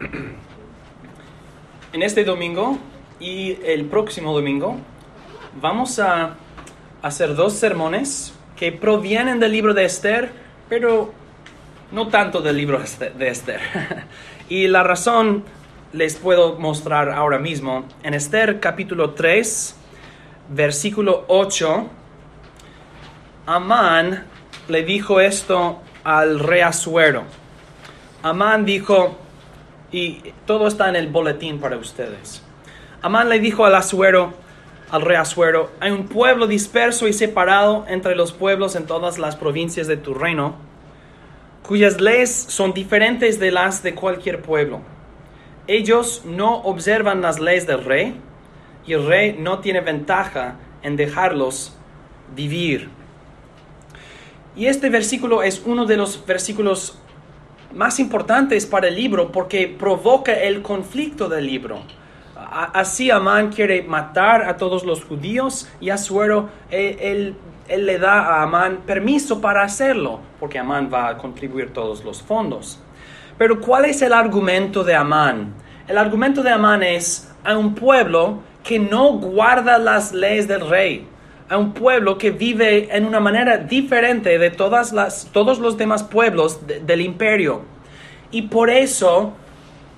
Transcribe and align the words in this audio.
En 1.92 2.02
este 2.02 2.24
domingo 2.24 2.78
y 3.18 3.56
el 3.64 3.86
próximo 3.86 4.34
domingo 4.34 4.76
vamos 5.62 5.98
a 5.98 6.36
hacer 7.00 7.34
dos 7.34 7.54
sermones 7.54 8.34
que 8.54 8.70
provienen 8.72 9.40
del 9.40 9.52
libro 9.52 9.72
de 9.72 9.84
Esther, 9.86 10.30
pero 10.68 11.14
no 11.92 12.08
tanto 12.08 12.42
del 12.42 12.56
libro 12.56 12.82
de 13.18 13.28
Esther. 13.28 13.60
y 14.50 14.66
la 14.66 14.82
razón 14.82 15.44
les 15.92 16.16
puedo 16.16 16.58
mostrar 16.58 17.10
ahora 17.10 17.38
mismo. 17.38 17.84
En 18.02 18.12
Esther 18.12 18.60
capítulo 18.60 19.10
3, 19.10 19.76
versículo 20.50 21.24
8, 21.28 21.86
Amán 23.46 24.24
le 24.68 24.82
dijo 24.82 25.20
esto 25.20 25.80
al 26.04 26.40
rey 26.40 26.60
Asuero. 26.60 27.22
Amán 28.22 28.64
dijo, 28.64 29.16
y 29.92 30.32
todo 30.46 30.66
está 30.66 30.88
en 30.88 30.96
el 30.96 31.08
boletín 31.08 31.58
para 31.58 31.76
ustedes. 31.76 32.42
Amán 33.02 33.28
le 33.28 33.38
dijo 33.38 33.64
al 33.64 33.74
Asuero, 33.74 34.34
al 34.90 35.02
rey 35.02 35.16
Asuero, 35.16 35.70
hay 35.80 35.90
un 35.90 36.06
pueblo 36.06 36.46
disperso 36.46 37.08
y 37.08 37.12
separado 37.12 37.84
entre 37.88 38.14
los 38.14 38.32
pueblos 38.32 38.76
en 38.76 38.86
todas 38.86 39.18
las 39.18 39.36
provincias 39.36 39.86
de 39.86 39.96
tu 39.96 40.14
reino, 40.14 40.56
cuyas 41.62 42.00
leyes 42.00 42.30
son 42.48 42.72
diferentes 42.72 43.38
de 43.38 43.50
las 43.50 43.82
de 43.82 43.94
cualquier 43.94 44.42
pueblo. 44.42 44.80
Ellos 45.66 46.22
no 46.24 46.58
observan 46.58 47.22
las 47.22 47.40
leyes 47.40 47.66
del 47.66 47.84
rey 47.84 48.20
y 48.86 48.92
el 48.92 49.06
rey 49.06 49.36
no 49.38 49.58
tiene 49.58 49.80
ventaja 49.80 50.56
en 50.82 50.96
dejarlos 50.96 51.76
vivir. 52.34 52.88
Y 54.54 54.66
este 54.66 54.88
versículo 54.90 55.42
es 55.42 55.62
uno 55.66 55.84
de 55.84 55.96
los 55.96 56.24
versículos 56.24 56.98
más 57.76 58.00
importantes 58.00 58.66
para 58.66 58.88
el 58.88 58.96
libro 58.96 59.30
porque 59.30 59.68
provoca 59.68 60.32
el 60.32 60.62
conflicto 60.62 61.28
del 61.28 61.46
libro. 61.46 61.80
Así 62.34 63.10
Amán 63.10 63.52
quiere 63.52 63.82
matar 63.82 64.48
a 64.48 64.56
todos 64.56 64.84
los 64.84 65.04
judíos 65.04 65.68
y 65.80 65.90
a 65.90 65.98
Suero 65.98 66.48
él, 66.70 67.36
él, 67.68 67.86
le 67.86 67.98
da 67.98 68.20
a 68.20 68.42
Amán 68.42 68.82
permiso 68.86 69.40
para 69.40 69.62
hacerlo 69.62 70.20
porque 70.40 70.58
Amán 70.58 70.90
va 70.92 71.08
a 71.08 71.18
contribuir 71.18 71.72
todos 71.72 72.02
los 72.02 72.22
fondos. 72.22 72.80
Pero 73.36 73.60
¿cuál 73.60 73.84
es 73.84 74.00
el 74.00 74.12
argumento 74.12 74.82
de 74.82 74.94
Amán? 74.94 75.52
El 75.86 75.98
argumento 75.98 76.42
de 76.42 76.50
Amán 76.50 76.82
es 76.82 77.30
a 77.44 77.56
un 77.56 77.74
pueblo 77.74 78.40
que 78.64 78.78
no 78.78 79.12
guarda 79.12 79.78
las 79.78 80.12
leyes 80.12 80.48
del 80.48 80.68
rey, 80.68 81.06
a 81.48 81.56
un 81.56 81.72
pueblo 81.72 82.18
que 82.18 82.30
vive 82.30 82.88
en 82.94 83.06
una 83.06 83.20
manera 83.20 83.58
diferente 83.58 84.38
de 84.38 84.50
todas 84.50 84.92
las, 84.92 85.28
todos 85.32 85.58
los 85.58 85.76
demás 85.76 86.02
pueblos 86.02 86.60
del 86.66 87.00
imperio. 87.00 87.62
Y 88.30 88.42
por 88.42 88.70
eso, 88.70 89.34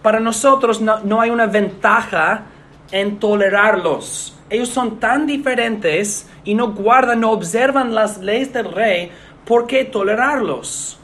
para 0.03 0.21
nosotros 0.21 0.81
no, 0.81 1.01
no 1.01 1.21
hay 1.21 1.31
una 1.31 1.47
ventaja 1.47 2.45
en 2.91 3.19
tolerarlos. 3.19 4.37
Ellos 4.51 4.69
son 4.69 4.99
tan 4.99 5.27
diferentes 5.27 6.29
y 6.45 6.55
no 6.55 6.73
guardan, 6.73 7.21
no 7.21 7.33
observan 7.33 7.95
las 7.95 8.19
leyes 8.19 8.53
del 8.53 8.73
rey, 8.73 9.11
¿por 9.45 9.67
qué 9.67 9.85
tolerarlos? 9.85 10.99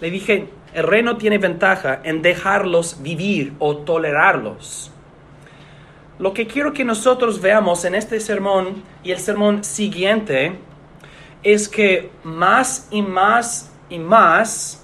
Le 0.00 0.10
dije, 0.10 0.48
el 0.74 0.82
rey 0.82 1.02
no 1.02 1.16
tiene 1.16 1.38
ventaja 1.38 2.00
en 2.02 2.22
dejarlos 2.22 3.02
vivir 3.02 3.54
o 3.58 3.78
tolerarlos. 3.78 4.90
Lo 6.18 6.32
que 6.32 6.46
quiero 6.46 6.72
que 6.72 6.84
nosotros 6.84 7.40
veamos 7.42 7.84
en 7.84 7.94
este 7.94 8.20
sermón 8.20 8.82
y 9.04 9.10
el 9.10 9.18
sermón 9.18 9.64
siguiente 9.64 10.58
es 11.42 11.68
que 11.68 12.10
más 12.24 12.88
y 12.90 13.02
más 13.02 13.70
y 13.90 13.98
más 13.98 14.82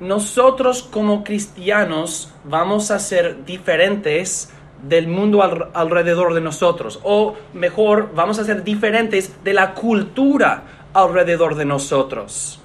nosotros 0.00 0.82
como 0.82 1.22
cristianos 1.22 2.32
vamos 2.44 2.90
a 2.90 2.98
ser 2.98 3.44
diferentes 3.44 4.52
del 4.82 5.08
mundo 5.08 5.42
alrededor 5.72 6.34
de 6.34 6.40
nosotros, 6.40 7.00
o 7.02 7.34
mejor, 7.54 8.10
vamos 8.14 8.38
a 8.38 8.44
ser 8.44 8.62
diferentes 8.62 9.42
de 9.42 9.54
la 9.54 9.72
cultura 9.72 10.64
alrededor 10.92 11.54
de 11.54 11.64
nosotros. 11.64 12.60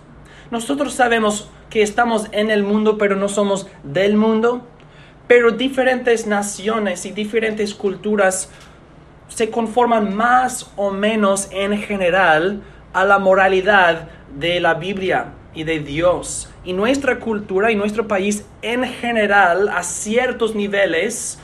Nosotros 0.50 0.94
sabemos 0.94 1.50
que 1.70 1.82
estamos 1.82 2.28
en 2.32 2.52
el 2.52 2.64
mundo, 2.64 2.98
pero 2.98 3.16
no 3.16 3.30
somos 3.30 3.68
del 3.84 4.18
mundo 4.18 4.68
pero 5.32 5.52
diferentes 5.52 6.28
naciones 6.28 7.06
y 7.06 7.12
diferentes 7.12 7.74
culturas 7.74 8.50
se 9.30 9.50
conforman 9.50 10.14
más 10.14 10.70
o 10.76 10.92
menos 10.92 11.48
en 11.54 11.78
general 11.78 12.62
a 12.92 13.06
la 13.06 13.18
moralidad 13.18 14.10
de 14.38 14.60
la 14.60 14.74
Biblia 14.74 15.28
y 15.54 15.64
de 15.64 15.80
Dios. 15.80 16.50
Y 16.66 16.74
nuestra 16.74 17.20
cultura 17.20 17.72
y 17.72 17.78
nuestro 17.78 18.10
país 18.10 18.46
en 18.62 18.84
general, 18.84 19.70
a 19.70 19.84
ciertos 19.84 20.54
niveles, 20.54 21.40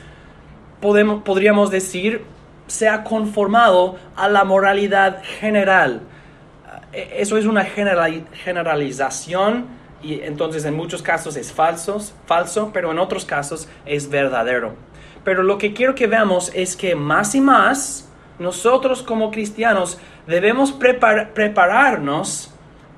podemos, 0.82 1.24
podríamos 1.24 1.72
decir, 1.72 2.26
se 2.68 2.90
ha 2.90 3.06
conformado 3.06 3.96
a 4.18 4.28
la 4.28 4.44
moralidad 4.44 5.24
general. 5.40 6.02
E, 6.92 7.22
eso 7.22 7.38
es 7.38 7.46
una 7.46 7.64
generalización 7.64 9.77
y 10.02 10.22
entonces 10.22 10.66
en 10.66 10.76
muchos 10.76 11.02
casos 11.02 11.36
es 11.36 11.52
falso, 11.52 12.00
falso, 12.26 12.72
pero 12.74 12.92
en 12.92 13.00
otros 13.00 13.26
casos 13.26 13.68
es 13.86 14.10
verdadero. 14.10 14.76
Pero 15.24 15.44
lo 15.44 15.58
que 15.58 15.74
quiero 15.74 15.96
que 15.96 16.08
veamos 16.08 16.52
es 16.54 16.76
que 16.76 16.96
más 16.96 17.36
y 17.36 17.42
más 17.42 18.10
nosotros 18.40 19.02
como 19.02 19.32
cristianos 19.32 20.00
debemos 20.28 20.72
prepararnos 20.72 22.52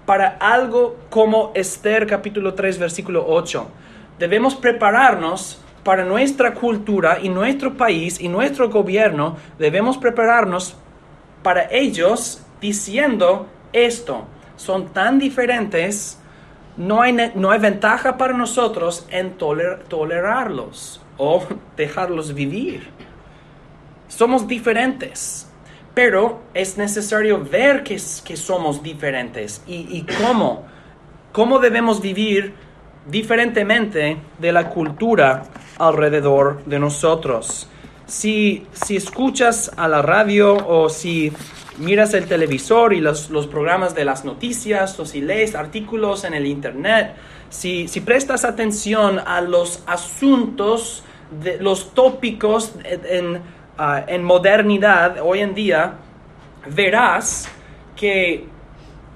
para 0.05 0.37
algo 0.39 0.97
como 1.09 1.51
Esther 1.55 2.07
capítulo 2.07 2.53
3 2.53 2.79
versículo 2.79 3.25
8. 3.27 3.67
Debemos 4.17 4.55
prepararnos 4.55 5.61
para 5.83 6.03
nuestra 6.03 6.53
cultura 6.53 7.19
y 7.21 7.29
nuestro 7.29 7.75
país 7.75 8.19
y 8.19 8.27
nuestro 8.27 8.69
gobierno. 8.69 9.37
Debemos 9.57 9.97
prepararnos 9.97 10.75
para 11.41 11.71
ellos 11.71 12.43
diciendo 12.59 13.47
esto. 13.71 14.25
Son 14.57 14.89
tan 14.89 15.19
diferentes 15.19 16.18
no 16.79 17.01
hay, 17.01 17.13
no 17.35 17.51
hay 17.51 17.59
ventaja 17.59 18.17
para 18.17 18.33
nosotros 18.33 19.05
en 19.11 19.37
tolerarlos 19.37 21.01
o 21.17 21.43
dejarlos 21.77 22.33
vivir. 22.33 22.87
Somos 24.07 24.47
diferentes, 24.47 25.47
pero 25.93 26.39
es 26.53 26.77
necesario 26.77 27.43
ver 27.43 27.83
que, 27.83 28.01
que 28.23 28.37
somos 28.37 28.81
diferentes 28.81 29.61
y, 29.67 29.87
y 29.89 30.05
cómo, 30.23 30.65
cómo 31.33 31.59
debemos 31.59 32.01
vivir 32.01 32.53
diferentemente 33.05 34.17
de 34.39 34.51
la 34.51 34.69
cultura 34.69 35.43
alrededor 35.77 36.63
de 36.63 36.79
nosotros. 36.79 37.69
Si, 38.05 38.65
si 38.71 38.95
escuchas 38.95 39.69
a 39.75 39.87
la 39.89 40.01
radio 40.01 40.55
o 40.55 40.89
si 40.89 41.31
miras 41.79 42.13
el 42.13 42.25
televisor 42.25 42.93
y 42.93 42.99
los, 42.99 43.29
programas 43.49 43.95
de 43.95 44.05
las 44.05 44.25
noticias 44.25 44.99
o 44.99 45.05
si 45.05 45.21
lees 45.21 45.55
artículos 45.55 46.23
en 46.23 46.33
el 46.33 46.45
internet, 46.45 47.15
si, 47.49 47.87
prestas 48.05 48.45
atención 48.45 49.19
a 49.19 49.41
los 49.41 49.83
asuntos, 49.87 51.03
los 51.59 51.93
tópicos 51.93 52.73
en, 52.83 53.41
ah, 53.77 54.03
en 54.07 54.23
modernidad 54.23 55.17
hoy 55.23 55.39
en 55.39 55.55
día, 55.55 55.93
verás 56.67 57.49
que 57.95 58.45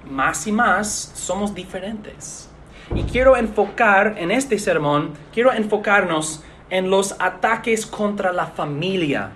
más 0.09 0.47
y 0.47 0.51
más 0.51 1.11
somos 1.15 1.53
diferentes. 1.53 2.49
Y 2.95 3.03
quiero 3.03 3.37
enfocar 3.37 4.15
en 4.17 4.31
este 4.31 4.59
sermón, 4.59 5.11
quiero 5.33 5.51
enfocarnos 5.51 6.43
en 6.69 6.89
los 6.89 7.15
ataques 7.19 7.85
contra 7.85 8.33
la 8.33 8.47
familia, 8.47 9.31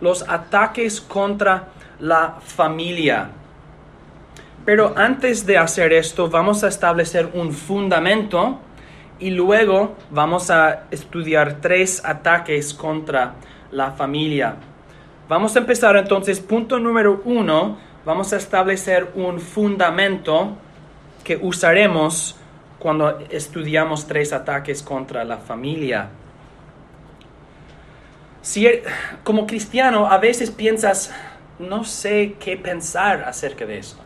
los 0.00 0.28
ataques 0.28 1.00
contra 1.00 1.68
la 2.04 2.36
familia. 2.38 3.30
Pero 4.66 4.92
antes 4.94 5.46
de 5.46 5.56
hacer 5.56 5.92
esto, 5.94 6.28
vamos 6.28 6.62
a 6.62 6.68
establecer 6.68 7.30
un 7.32 7.52
fundamento 7.52 8.58
y 9.18 9.30
luego 9.30 9.96
vamos 10.10 10.50
a 10.50 10.84
estudiar 10.90 11.60
tres 11.62 12.04
ataques 12.04 12.74
contra 12.74 13.34
la 13.70 13.92
familia. 13.92 14.56
Vamos 15.30 15.56
a 15.56 15.60
empezar 15.60 15.96
entonces, 15.96 16.40
punto 16.40 16.78
número 16.78 17.22
uno, 17.24 17.78
vamos 18.04 18.34
a 18.34 18.36
establecer 18.36 19.10
un 19.14 19.40
fundamento 19.40 20.58
que 21.24 21.38
usaremos 21.38 22.36
cuando 22.78 23.18
estudiamos 23.30 24.06
tres 24.06 24.34
ataques 24.34 24.82
contra 24.82 25.24
la 25.24 25.38
familia. 25.38 26.08
Si, 28.42 28.66
er, 28.66 28.82
como 29.22 29.46
cristiano 29.46 30.06
a 30.06 30.18
veces 30.18 30.50
piensas, 30.50 31.14
no 31.58 31.84
sé 31.84 32.36
qué 32.40 32.56
pensar 32.56 33.24
acerca 33.24 33.66
de 33.66 33.78
esto. 33.78 34.02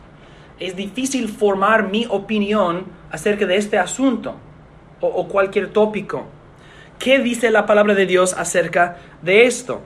Es 0.59 0.75
difícil 0.75 1.29
formar 1.29 1.89
mi 1.89 2.05
opinión 2.09 2.85
acerca 3.11 3.45
de 3.45 3.55
este 3.55 3.77
asunto 3.77 4.35
o, 5.01 5.27
cualquier 5.27 5.71
tópico. 5.71 6.25
¿Qué 6.97 7.19
dice 7.19 7.49
la 7.49 7.65
palabra 7.65 7.95
de 7.95 8.05
Dios 8.05 8.33
acerca 8.33 8.97
de 9.21 9.45
esto? 9.45 9.81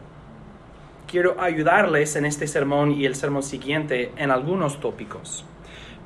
Quiero 1.08 1.40
ayudarles 1.40 2.16
en 2.16 2.26
este 2.26 2.48
sermón 2.48 2.92
y 2.92 3.06
el 3.06 3.16
sermón 3.16 3.44
siguiente 3.44 4.12
en 4.18 4.32
algunos 4.32 4.80
tópicos. 4.80 5.46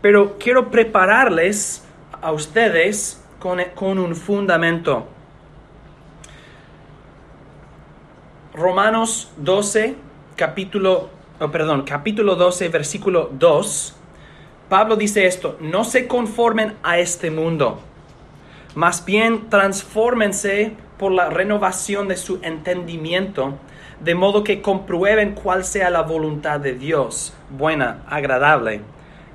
Pero 0.01 0.37
quiero 0.37 0.69
prepararles 0.69 1.85
a 2.21 2.33
ustedes 2.33 3.23
con, 3.39 3.61
con 3.73 3.99
un 3.99 4.15
fundamento. 4.15 5.07
Romanos 8.53 9.31
12, 9.37 9.95
capítulo, 10.35 11.16
oh, 11.39 11.51
perdón, 11.51 11.83
capítulo 11.83 12.35
12, 12.35 12.69
versículo 12.69 13.29
2, 13.33 13.95
Pablo 14.69 14.95
dice 14.95 15.25
esto, 15.27 15.57
no 15.59 15.83
se 15.83 16.07
conformen 16.07 16.75
a 16.83 16.99
este 16.99 17.31
mundo, 17.31 17.79
más 18.75 19.05
bien 19.05 19.49
transfórmense 19.49 20.73
por 20.97 21.11
la 21.11 21.29
renovación 21.29 22.07
de 22.07 22.17
su 22.17 22.39
entendimiento, 22.41 23.55
de 23.99 24.15
modo 24.15 24.43
que 24.43 24.61
comprueben 24.61 25.33
cuál 25.33 25.63
sea 25.63 25.89
la 25.89 26.01
voluntad 26.01 26.59
de 26.59 26.73
Dios, 26.73 27.33
buena, 27.49 28.03
agradable 28.09 28.81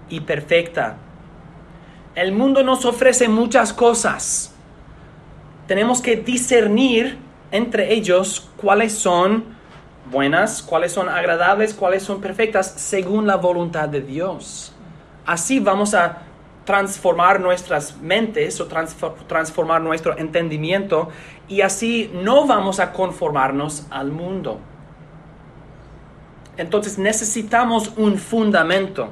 y 0.09 0.21
perfecta. 0.21 0.97
El 2.15 2.33
mundo 2.33 2.63
nos 2.63 2.85
ofrece 2.85 3.29
muchas 3.29 3.73
cosas. 3.73 4.55
Tenemos 5.67 6.03
que 6.03 6.17
discernir 6.17 7.17
entre 7.51 7.95
ellos 7.95 8.51
cuáles 8.57 8.93
son 8.93 9.45
buenas, 10.11 10.63
cuáles 10.63 10.93
son 10.93 11.09
agradables, 11.09 11.75
cuáles 11.75 12.03
son 12.03 12.21
perfectas, 12.21 12.73
según 12.77 13.27
la 13.27 13.37
voluntad 13.37 13.89
de 13.89 14.01
Dios. 14.01 14.75
Así 15.25 15.61
vamos 15.61 15.95
a 15.95 16.23
transformar 16.65 17.41
nuestras 17.41 17.97
mentes 17.99 18.61
o 18.61 18.69
transformar 19.27 19.81
nuestro 19.81 20.17
entendimiento 20.17 21.09
y 21.49 21.63
así 21.63 22.11
no 22.15 22.47
vamos 22.47 22.81
a 22.81 22.93
conformarnos 22.93 23.87
al 23.91 24.13
mundo. 24.13 24.61
Entonces 26.57 26.99
necesitamos 26.99 27.93
un 27.97 28.19
fundamento. 28.19 29.09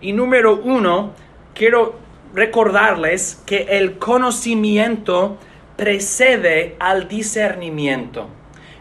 Y 0.00 0.12
número 0.12 0.60
uno, 0.62 1.12
quiero 1.54 1.96
recordarles 2.34 3.42
que 3.46 3.62
el 3.70 3.98
conocimiento 3.98 5.38
precede 5.76 6.76
al 6.78 7.08
discernimiento. 7.08 8.28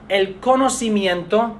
El 0.10 0.36
conocimiento 0.36 1.56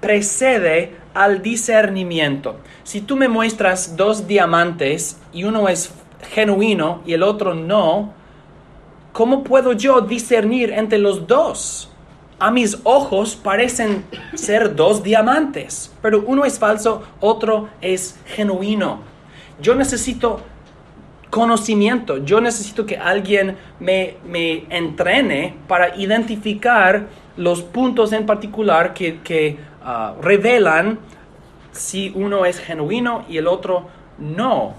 precede 0.00 0.96
al 1.14 1.42
discernimiento. 1.42 2.56
Si 2.84 3.00
tú 3.00 3.16
me 3.16 3.28
muestras 3.28 3.96
dos 3.96 4.26
diamantes 4.26 5.18
y 5.32 5.44
uno 5.44 5.68
es 5.68 5.92
genuino 6.30 7.02
y 7.06 7.12
el 7.12 7.22
otro 7.22 7.54
no, 7.54 8.12
¿cómo 9.12 9.44
puedo 9.44 9.72
yo 9.72 10.00
discernir 10.00 10.72
entre 10.72 10.98
los 10.98 11.26
dos? 11.26 11.90
A 12.38 12.50
mis 12.50 12.78
ojos 12.82 13.36
parecen 13.36 14.04
ser 14.34 14.74
dos 14.74 15.02
diamantes, 15.02 15.92
pero 16.02 16.24
uno 16.26 16.44
es 16.44 16.58
falso, 16.58 17.02
otro 17.20 17.68
es 17.80 18.18
genuino. 18.26 19.00
Yo 19.60 19.74
necesito 19.74 20.40
conocimiento, 21.30 22.18
yo 22.18 22.40
necesito 22.40 22.84
que 22.84 22.96
alguien 22.96 23.56
me, 23.78 24.16
me 24.26 24.64
entrene 24.70 25.54
para 25.68 25.96
identificar 25.96 27.06
los 27.36 27.62
puntos 27.62 28.12
en 28.12 28.26
particular 28.26 28.94
que, 28.94 29.20
que 29.20 29.58
Ah, 29.84 30.14
revelan 30.20 31.00
si 31.72 32.12
uno 32.14 32.44
es 32.44 32.60
genuino 32.60 33.24
y 33.28 33.38
el 33.38 33.48
otro 33.48 33.88
no. 34.18 34.74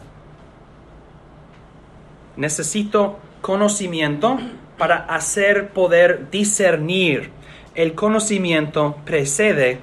Necesito 2.38 3.20
conocimiento 3.42 4.40
para 4.78 4.96
hacer 4.96 5.72
poder 5.72 6.30
discernir. 6.32 7.32
El 7.76 7.96
conocimiento 7.96 8.96
precede 9.04 9.80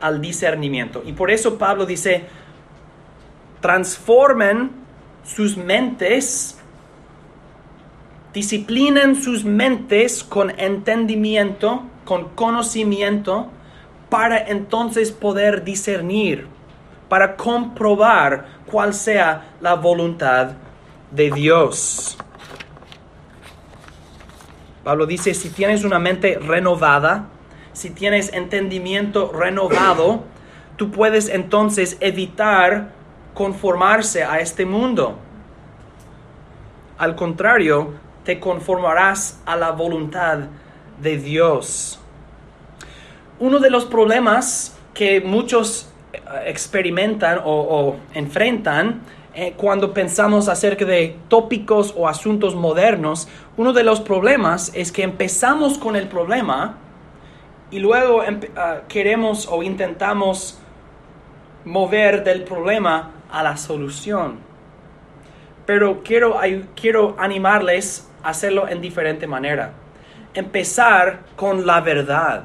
al 0.00 0.20
discernimiento. 0.20 1.02
Y 1.06 1.12
por 1.12 1.30
eso 1.30 1.56
Pablo 1.56 1.86
dice, 1.86 2.24
transformen 3.60 4.72
sus 5.22 5.56
mentes, 5.56 6.58
disciplinen 8.32 9.14
sus 9.14 9.44
mentes 9.44 10.24
con 10.24 10.50
entendimiento, 10.58 11.84
con 12.04 12.30
conocimiento, 12.30 13.48
para 14.08 14.38
entonces 14.38 15.10
poder 15.10 15.64
discernir, 15.64 16.46
para 17.08 17.36
comprobar 17.36 18.46
cuál 18.66 18.94
sea 18.94 19.54
la 19.60 19.74
voluntad 19.74 20.52
de 21.10 21.30
Dios. 21.30 22.16
Pablo 24.84 25.06
dice, 25.06 25.34
si 25.34 25.48
tienes 25.48 25.82
una 25.82 25.98
mente 25.98 26.38
renovada, 26.38 27.26
si 27.72 27.90
tienes 27.90 28.32
entendimiento 28.32 29.32
renovado, 29.32 30.24
tú 30.76 30.90
puedes 30.90 31.28
entonces 31.28 31.96
evitar 32.00 32.90
conformarse 33.32 34.22
a 34.24 34.40
este 34.40 34.66
mundo. 34.66 35.18
Al 36.98 37.16
contrario, 37.16 37.94
te 38.24 38.38
conformarás 38.38 39.40
a 39.46 39.56
la 39.56 39.72
voluntad 39.72 40.40
de 41.00 41.18
Dios. 41.18 41.98
Uno 43.38 43.58
de 43.58 43.70
los 43.70 43.84
problemas 43.84 44.76
que 44.94 45.20
muchos 45.20 45.88
eh, 46.12 46.18
experimentan 46.46 47.40
o, 47.44 47.96
enfrentan 48.14 49.02
eh, 49.34 49.54
cuando 49.56 49.92
pensamos 49.92 50.48
acerca 50.48 50.84
de 50.84 51.16
tópicos 51.28 51.92
o 51.96 52.08
asuntos 52.08 52.54
modernos, 52.54 53.28
uno 53.56 53.72
de 53.72 53.82
los 53.82 54.00
problemas 54.00 54.70
es 54.74 54.92
que 54.92 55.02
empezamos 55.02 55.78
con 55.78 55.96
el 55.96 56.06
problema 56.06 56.78
y 57.70 57.80
luego 57.80 58.22
ah, 58.56 58.82
queremos 58.88 59.48
o 59.50 59.62
intentamos 59.64 60.58
mover 61.64 62.22
del 62.22 62.44
problema 62.44 63.10
a 63.30 63.42
la 63.42 63.56
solución. 63.56 64.38
Pero 65.66 66.02
quiero, 66.04 66.36
quiero 66.76 67.16
animarles 67.18 68.08
a 68.22 68.28
hacerlo 68.28 68.68
en 68.68 68.80
diferente 68.80 69.26
manera. 69.26 69.72
Empezar 70.34 71.20
con 71.36 71.66
la 71.66 71.80
verdad 71.80 72.44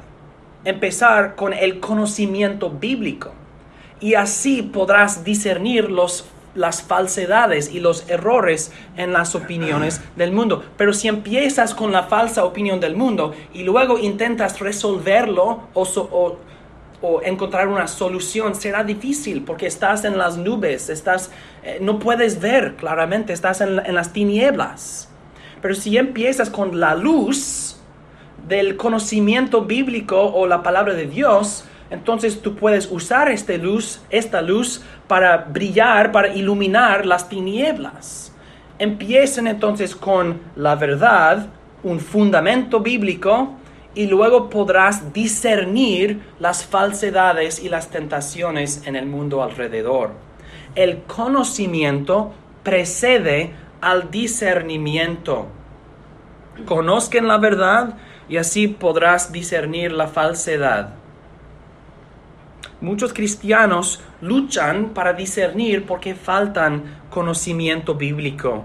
empezar 0.64 1.36
con 1.36 1.52
el 1.52 1.80
conocimiento 1.80 2.70
bíblico 2.70 3.32
y 4.00 4.14
así 4.14 4.62
podrás 4.62 5.24
discernir 5.24 5.90
los, 5.90 6.26
las 6.54 6.82
falsedades 6.82 7.72
y 7.72 7.80
los 7.80 8.08
errores 8.08 8.72
en 8.96 9.12
las 9.12 9.34
opiniones 9.34 10.00
del 10.16 10.32
mundo. 10.32 10.64
Pero 10.76 10.92
si 10.92 11.08
empiezas 11.08 11.74
con 11.74 11.92
la 11.92 12.04
falsa 12.04 12.44
opinión 12.44 12.80
del 12.80 12.96
mundo 12.96 13.34
y 13.52 13.62
luego 13.62 13.98
intentas 13.98 14.58
resolverlo 14.60 15.68
o, 15.74 16.38
o, 17.02 17.22
encontrar 17.22 17.68
una 17.68 17.88
solución, 17.88 18.54
será 18.54 18.84
difícil 18.84 19.42
porque 19.42 19.66
estás 19.66 20.04
en 20.04 20.18
las 20.18 20.36
nubes, 20.36 20.90
estás, 20.90 21.30
eh, 21.62 21.78
no 21.80 21.98
puedes 21.98 22.40
ver 22.40 22.76
claramente, 22.76 23.32
estás 23.32 23.62
en, 23.62 23.78
en 23.78 23.94
las 23.94 24.12
tinieblas. 24.12 25.08
Pero 25.62 25.74
si 25.74 25.96
empiezas 25.98 26.48
con 26.48 26.80
la 26.80 26.94
luz, 26.94 27.79
del 28.50 28.76
conocimiento 28.76 29.62
bíblico 29.62 30.20
o 30.20 30.46
la 30.46 30.62
palabra 30.62 30.92
de 30.92 31.06
Dios, 31.06 31.64
entonces 31.88 32.42
tú 32.42 32.56
puedes 32.56 32.90
usar 32.90 33.30
esta 33.30 33.54
luz, 33.54 34.02
esta 34.10 34.42
luz 34.42 34.82
para 35.06 35.36
brillar, 35.38 36.12
para 36.12 36.34
iluminar 36.34 37.06
las 37.06 37.28
tinieblas. 37.28 38.34
Empiecen 38.78 39.46
entonces 39.46 39.94
con 39.94 40.40
la 40.56 40.74
verdad, 40.74 41.46
un 41.82 42.00
fundamento 42.00 42.80
bíblico, 42.80 43.54
y 43.94 44.06
luego 44.06 44.50
podrás 44.50 45.12
discernir 45.12 46.20
las 46.38 46.64
falsedades 46.64 47.62
y 47.62 47.68
las 47.68 47.90
tentaciones 47.90 48.86
en 48.86 48.96
el 48.96 49.06
mundo 49.06 49.42
alrededor. 49.42 50.10
El 50.74 51.02
conocimiento 51.02 52.32
precede 52.62 53.52
al 53.80 54.10
discernimiento. 54.10 55.46
Conozcan 56.66 57.26
la 57.26 57.38
verdad 57.38 57.96
y 58.30 58.36
así 58.36 58.68
podrás 58.68 59.32
discernir 59.32 59.90
la 59.90 60.06
falsedad. 60.06 60.90
Muchos 62.80 63.12
cristianos 63.12 64.00
luchan 64.22 64.90
para 64.90 65.12
discernir 65.12 65.84
porque 65.84 66.14
faltan 66.14 67.02
conocimiento 67.10 67.96
bíblico. 67.96 68.64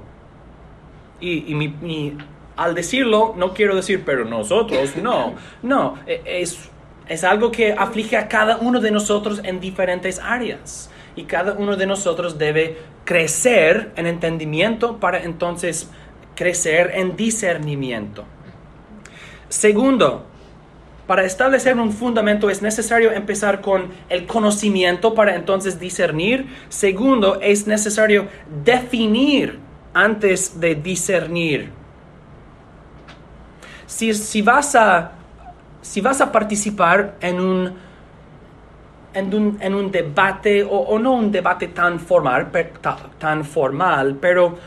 Y, 1.20 2.14
al 2.56 2.76
decirlo, 2.76 3.34
no 3.36 3.54
quiero 3.54 3.76
decir, 3.76 4.04
pero 4.06 4.24
nosotros, 4.24 4.96
no, 4.98 5.34
no, 5.64 5.96
e, 6.06 6.22
es, 6.26 6.70
es 7.10 7.24
algo 7.24 7.52
que 7.52 7.74
aflige 7.74 8.18
a 8.18 8.28
cada 8.28 8.58
uno 8.58 8.80
de 8.80 8.92
nosotros 8.92 9.42
en 9.44 9.60
diferentes 9.60 10.20
áreas. 10.20 10.92
Y 11.16 11.24
cada 11.24 11.54
uno 11.54 11.76
de 11.76 11.88
nosotros 11.88 12.38
debe 12.38 12.78
crecer 13.04 13.92
en 13.96 14.06
entendimiento 14.06 15.00
para 15.00 15.24
entonces 15.24 15.90
crecer 16.36 16.92
en 16.94 17.16
discernimiento. 17.16 18.26
Segundo, 19.56 20.26
para 21.08 21.24
establecer 21.24 21.78
un 21.78 21.94
fundamento 21.94 22.50
es 22.50 22.62
necesario 22.62 23.14
empezar 23.14 23.62
con 23.62 23.88
el 24.10 24.26
conocimiento 24.26 25.14
para 25.14 25.34
entonces 25.34 25.80
discernir. 25.80 26.46
Segundo, 26.68 27.40
es 27.40 27.66
necesario 27.66 28.28
definir 28.66 29.58
antes 29.94 30.60
de 30.60 30.76
discernir. 30.76 31.72
Si, 33.88 34.42
vas, 34.42 34.76
a, 34.76 35.12
si 35.82 36.02
vas 36.02 36.20
a 36.20 36.34
participar 36.34 37.16
en 37.22 37.40
un, 37.40 37.74
en 39.14 39.74
un, 39.74 39.90
debate, 39.90 40.68
o, 40.70 41.00
no 41.00 41.14
un 41.14 41.32
debate 41.32 41.70
tan 41.70 41.98
formal, 41.98 42.52
tan 43.18 43.46
formal, 43.46 44.18
pero 44.20 44.58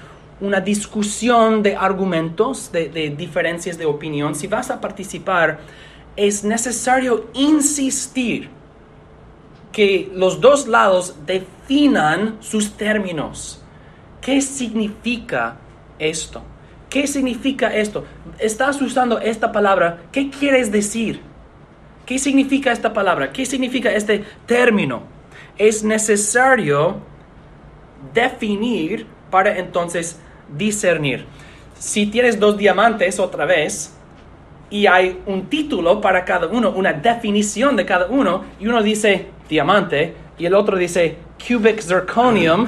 una 0.41 0.61
discusión 0.61 1.63
de 1.63 1.77
argumentos, 1.77 2.71
de, 2.71 3.15
diferencias 3.17 3.77
de 3.79 3.87
opinión, 3.87 4.35
si 4.35 4.47
vas 4.47 4.71
a 4.71 4.81
participar 4.81 5.59
es 6.17 6.43
necesario 6.43 7.27
insistir 7.33 8.51
que 9.71 10.11
los 10.15 10.41
dos 10.41 10.67
lados 10.67 11.15
definan 11.25 12.39
sus 12.41 12.73
términos. 12.73 13.63
¿Qué 14.21 14.41
significa 14.41 15.57
esto? 15.99 16.43
¿Qué 16.91 17.07
significa 17.07 17.73
esto? 17.73 18.05
Estás 18.39 18.83
usando 18.83 19.21
esta 19.21 19.53
palabra. 19.53 20.01
¿Qué 20.11 20.29
quieres 20.29 20.73
decir? 20.73 21.21
¿Qué 22.05 22.19
significa 22.19 22.73
esta 22.73 22.93
palabra? 22.93 23.33
¿Qué 23.33 23.47
significa 23.47 23.93
este 23.93 24.25
término? 24.47 25.03
Es 25.57 25.85
necesario 25.85 26.97
definir 28.13 29.07
para 29.31 29.57
entonces 29.59 30.19
discernir. 30.57 31.27
Si 31.79 32.07
tienes 32.07 32.39
dos 32.41 32.57
diamantes 32.57 33.19
otra 33.21 33.45
vez 33.45 33.95
y 34.71 34.87
hay 34.87 35.21
un 35.27 35.47
título 35.47 36.01
para 36.01 36.25
cada 36.25 36.47
uno, 36.47 36.71
una 36.71 36.93
definición 36.93 37.77
de 37.77 37.87
cada 37.87 38.07
uno, 38.07 38.45
y 38.61 38.67
uno 38.67 38.83
dice 38.83 39.27
diamante 39.49 40.15
y 40.39 40.47
el 40.47 40.55
otro 40.55 40.77
dice 40.77 41.17
cubic 41.47 41.81
zirconium, 41.81 42.67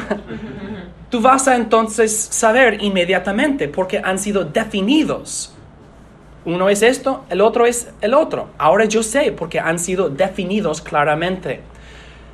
tú 1.11 1.21
vas 1.21 1.49
a 1.49 1.57
entonces 1.57 2.17
saber 2.17 2.83
inmediatamente 2.83 3.69
porque 3.69 3.99
han 3.99 4.19
sido 4.19 4.45
definidos. 4.45 5.55
Uno 6.45 6.71
es 6.71 6.83
esto, 6.83 7.25
el 7.29 7.43
otro 7.43 7.67
es 7.67 7.91
el 8.01 8.15
otro. 8.15 8.49
Ahora 8.57 8.87
yo 8.87 9.03
sé 9.03 9.33
porque 9.33 9.61
han 9.61 9.79
sido 9.79 10.09
definidos 10.09 10.81
claramente. 10.81 11.61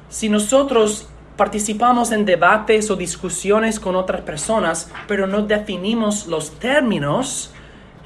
Si 0.09 0.29
nosotros 0.29 1.09
participamos 1.37 2.13
en 2.13 2.25
debates 2.25 2.91
o 2.91 2.97
discusiones 2.97 3.79
con 3.79 3.95
otras 3.95 4.23
personas, 4.23 4.91
pero 5.07 5.27
no 5.27 5.43
definimos 5.43 6.27
los 6.27 6.59
términos, 6.59 7.53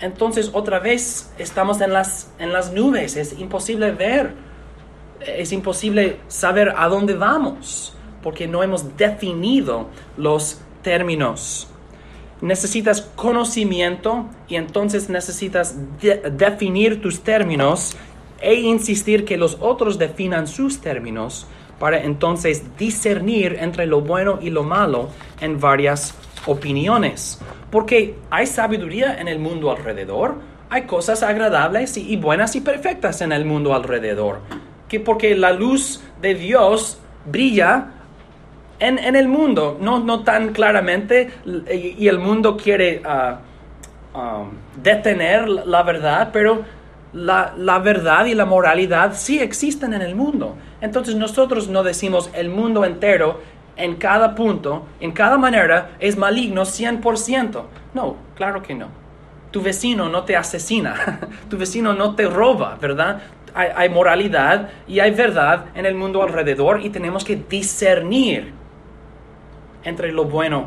entonces 0.00 0.50
otra 0.52 0.78
vez 0.78 1.32
estamos 1.38 1.80
en 1.80 1.92
las, 1.92 2.32
en 2.38 2.52
las 2.52 2.72
nubes, 2.72 3.16
es 3.16 3.38
imposible 3.38 3.92
ver, 3.92 4.34
es 5.20 5.52
imposible 5.52 6.18
saber 6.28 6.75
a 6.76 6.88
dónde 6.88 7.14
vamos, 7.14 7.94
porque 8.22 8.49
no 8.49 8.62
hemos 8.62 8.96
definido 8.96 9.88
los 10.16 10.60
términos. 10.82 11.68
Necesitas 12.40 13.02
conocimiento 13.02 14.26
y 14.49 14.56
entonces 14.56 15.10
necesitas 15.10 15.76
definir 16.00 17.02
tus 17.02 17.20
términos 17.20 17.96
e 18.40 18.54
insistir 18.54 19.26
que 19.26 19.37
los 19.37 19.58
otros 19.60 19.99
definan 19.99 20.46
sus 20.46 20.80
términos 20.80 21.46
para 21.80 22.02
entonces 22.02 22.76
discernir 22.76 23.56
entre 23.58 23.87
lo 23.87 24.02
bueno 24.02 24.38
y 24.40 24.50
lo 24.50 24.62
malo 24.62 25.08
en 25.40 25.58
varias 25.58 26.14
opiniones. 26.46 27.40
Porque 27.70 28.16
hay 28.30 28.46
sabiduría 28.46 29.18
en 29.18 29.28
el 29.28 29.38
mundo 29.38 29.70
alrededor, 29.70 30.34
hay 30.68 30.82
cosas 30.82 31.22
agradables 31.22 31.96
y, 31.96 32.16
buenas 32.16 32.54
y 32.54 32.60
perfectas 32.60 33.22
en 33.22 33.32
el 33.32 33.46
mundo 33.46 33.75
alrededor. 33.75 34.40
Que 34.88 35.00
porque 35.00 35.34
la 35.34 35.52
luz 35.52 36.02
de 36.20 36.34
Dios 36.34 37.00
brilla 37.25 37.92
en, 38.78 39.16
el 39.16 39.28
mundo, 39.28 39.78
no, 39.80 40.00
no 40.00 40.22
tan 40.22 40.52
claramente, 40.52 41.30
y, 41.46 42.06
el 42.08 42.18
mundo 42.18 42.58
quiere 42.58 43.00
ah, 43.06 43.40
ah, 44.14 44.44
detener 44.82 45.49
la 45.49 45.82
verdad, 45.82 46.28
pero 46.30 46.62
la, 47.14 47.54
la, 47.56 47.78
verdad 47.78 48.26
y 48.26 48.34
la 48.34 48.44
moralidad 48.44 49.14
sí 49.14 49.38
existen 49.38 49.94
en 49.94 50.02
el 50.02 50.14
mundo. 50.14 50.56
Entonces 50.80 51.14
nosotros 51.14 51.68
no 51.68 51.82
decimos 51.82 52.30
el 52.34 52.49
mundo 52.49 52.84
entero 52.84 53.40
en 53.76 53.96
cada 53.96 54.34
punto, 54.34 54.87
en 55.00 55.12
cada 55.12 55.38
manera, 55.38 55.92
es 55.99 56.16
maligno 56.16 56.62
100%. 56.62 57.62
No, 57.94 58.16
claro 58.34 58.62
que 58.62 58.75
no. 58.75 58.88
Tu 59.50 59.62
vecino 59.62 60.08
no 60.08 60.25
te 60.25 60.37
asesina, 60.37 61.20
tu 61.50 61.56
vecino 61.56 61.92
no 61.92 62.14
te 62.14 62.26
roba, 62.26 62.76
¿verdad? 62.80 63.22
Hay, 63.52 63.88
moralidad 63.88 64.70
y 64.87 65.00
hay 65.00 65.10
verdad 65.10 65.66
en 65.75 65.84
el 65.84 65.96
mundo 65.96 66.22
alrededor 66.22 66.82
y 66.84 66.90
tenemos 66.90 67.25
que 67.25 67.34
discernir 67.34 68.52
entre 69.82 70.12
lo 70.12 70.25
bueno 70.25 70.66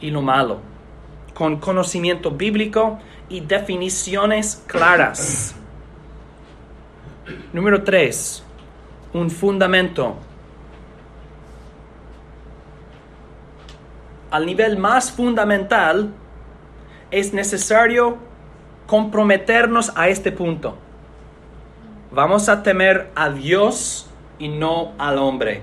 y 0.00 0.10
lo 0.10 0.22
malo, 0.22 0.60
con 1.34 1.58
conocimiento 1.58 2.30
bíblico 2.30 2.98
y 3.28 3.40
definiciones 3.40 4.64
claras. 4.66 5.54
Número 7.52 7.82
3. 7.82 8.44
Un 9.12 9.30
fundamento. 9.30 10.16
Al 14.30 14.46
nivel 14.46 14.78
más 14.78 15.10
fundamental 15.12 16.10
es 17.10 17.34
necesario 17.34 18.16
comprometernos 18.86 19.92
a 19.94 20.08
este 20.08 20.32
punto. 20.32 20.76
Vamos 22.10 22.48
a 22.48 22.62
temer 22.62 23.10
a 23.14 23.28
Dios 23.28 24.06
y 24.38 24.48
no 24.48 24.92
al 24.98 25.18
hombre. 25.18 25.62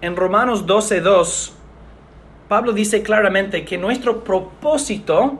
En 0.00 0.16
Romanos 0.16 0.66
12:2, 0.66 1.52
Pablo 2.48 2.72
dice 2.72 3.02
claramente 3.02 3.64
que 3.64 3.78
nuestro 3.78 4.24
propósito 4.24 5.38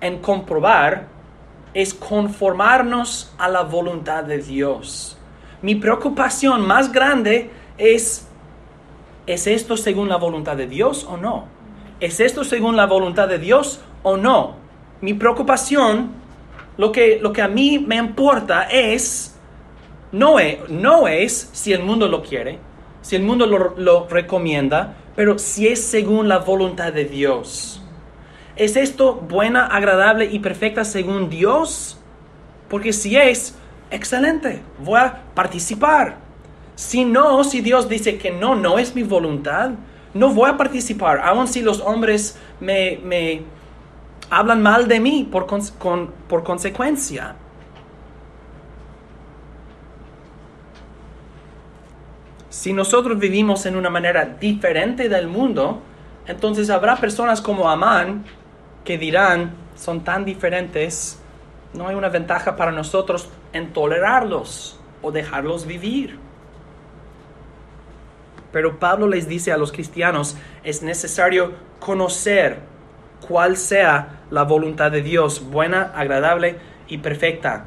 en 0.00 0.18
comprobar 0.18 1.08
es 1.74 1.94
conformarnos 1.94 3.32
a 3.38 3.48
la 3.48 3.62
voluntad 3.62 4.24
de 4.24 4.38
Dios. 4.38 5.18
Mi 5.62 5.74
preocupación 5.74 6.66
más 6.66 6.92
grande 6.92 7.50
es, 7.76 8.28
¿es 9.26 9.46
esto 9.46 9.76
según 9.76 10.08
la 10.08 10.16
voluntad 10.16 10.56
de 10.56 10.66
Dios 10.66 11.06
o 11.08 11.16
no? 11.16 11.46
¿Es 12.00 12.20
esto 12.20 12.44
según 12.44 12.76
la 12.76 12.86
voluntad 12.86 13.28
de 13.28 13.38
Dios 13.38 13.80
o 14.02 14.16
no? 14.16 14.54
Mi 15.00 15.14
preocupación, 15.14 16.12
lo 16.76 16.92
que, 16.92 17.18
lo 17.20 17.32
que 17.32 17.42
a 17.42 17.48
mí 17.48 17.78
me 17.78 17.96
importa 17.96 18.64
es, 18.64 19.36
no 20.12 20.38
es, 20.38 20.68
no 20.68 21.08
es 21.08 21.50
si 21.52 21.72
el 21.72 21.82
mundo 21.82 22.08
lo 22.08 22.22
quiere, 22.22 22.58
si 23.02 23.16
el 23.16 23.22
mundo 23.22 23.46
lo, 23.46 23.74
lo 23.76 24.06
recomienda, 24.08 24.96
pero 25.16 25.38
si 25.38 25.66
es 25.66 25.84
según 25.84 26.28
la 26.28 26.38
voluntad 26.38 26.92
de 26.92 27.04
Dios. 27.04 27.77
¿Es 28.58 28.74
esto 28.74 29.14
buena, 29.14 29.66
agradable 29.66 30.24
y 30.24 30.40
perfecta 30.40 30.84
según 30.84 31.30
Dios? 31.30 31.96
Porque 32.68 32.92
si 32.92 33.16
es, 33.16 33.54
excelente, 33.88 34.62
voy 34.80 34.98
a 34.98 35.22
participar. 35.32 36.16
Si 36.74 37.04
no, 37.04 37.44
si 37.44 37.60
Dios 37.60 37.88
dice 37.88 38.18
que 38.18 38.32
no, 38.32 38.56
no 38.56 38.80
es 38.80 38.96
mi 38.96 39.04
voluntad, 39.04 39.70
no 40.12 40.34
voy 40.34 40.50
a 40.50 40.56
participar, 40.56 41.20
aun 41.22 41.46
si 41.46 41.62
los 41.62 41.80
hombres 41.80 42.36
me, 42.58 43.42
hablan 44.28 44.60
mal 44.60 44.88
de 44.88 44.98
mí 44.98 45.28
por, 45.30 45.46
por 46.28 46.42
consecuencia. 46.42 47.36
Si 52.48 52.72
nosotros 52.72 53.20
vivimos 53.20 53.66
en 53.66 53.76
una 53.76 53.88
manera 53.88 54.24
diferente 54.24 55.08
del 55.08 55.28
mundo, 55.28 55.80
entonces 56.26 56.70
habrá 56.70 56.96
personas 56.96 57.40
como 57.40 57.70
Amán 57.70 58.24
que 58.88 58.96
dirán 58.96 59.52
son 59.76 60.02
tan 60.02 60.24
diferentes, 60.24 61.20
no 61.74 61.88
hay 61.88 61.94
una 61.94 62.08
ventaja 62.08 62.56
para 62.56 62.72
nosotros 62.72 63.28
en 63.52 63.74
tolerarlos 63.74 64.80
o 65.02 65.12
dejarlos 65.12 65.66
vivir. 65.66 66.18
Pero 68.50 68.78
Pablo 68.78 69.06
les 69.06 69.28
dice 69.28 69.52
a 69.52 69.58
los 69.58 69.72
cristianos, 69.72 70.38
es 70.64 70.82
necesario 70.82 71.52
conocer 71.80 72.60
cuál 73.28 73.58
sea 73.58 74.22
la 74.30 74.44
voluntad 74.44 74.90
de 74.90 75.02
Dios, 75.02 75.44
buena, 75.50 75.92
agradable 75.94 76.56
y 76.88 76.96
perfecta. 76.96 77.66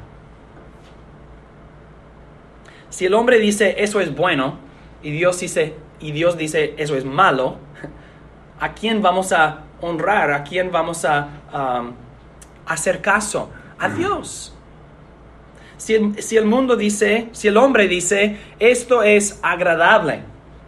Si 2.90 3.06
el 3.06 3.14
hombre 3.14 3.38
dice 3.38 3.76
eso 3.78 4.00
es 4.00 4.12
bueno 4.12 4.58
y 5.04 5.12
Dios 5.12 5.38
dice 5.38 5.76
y 6.00 6.10
Dios 6.10 6.36
dice 6.36 6.74
eso 6.78 6.96
es 6.96 7.04
malo, 7.04 7.58
¿a 8.58 8.72
quién 8.74 9.02
vamos 9.02 9.32
a 9.32 9.66
honrar, 9.82 10.30
a 10.32 10.42
quién 10.42 10.72
vamos 10.72 11.04
a 11.04 11.28
hacer 12.66 13.02
caso, 13.02 13.50
a 13.78 13.88
Dios. 13.90 14.54
Si 15.76 15.94
el, 15.94 16.22
si 16.22 16.36
el 16.36 16.46
mundo 16.46 16.76
dice, 16.76 17.28
si 17.32 17.48
el 17.48 17.56
hombre 17.56 17.88
dice, 17.88 18.38
esto 18.60 19.02
es 19.02 19.40
agradable, 19.42 20.22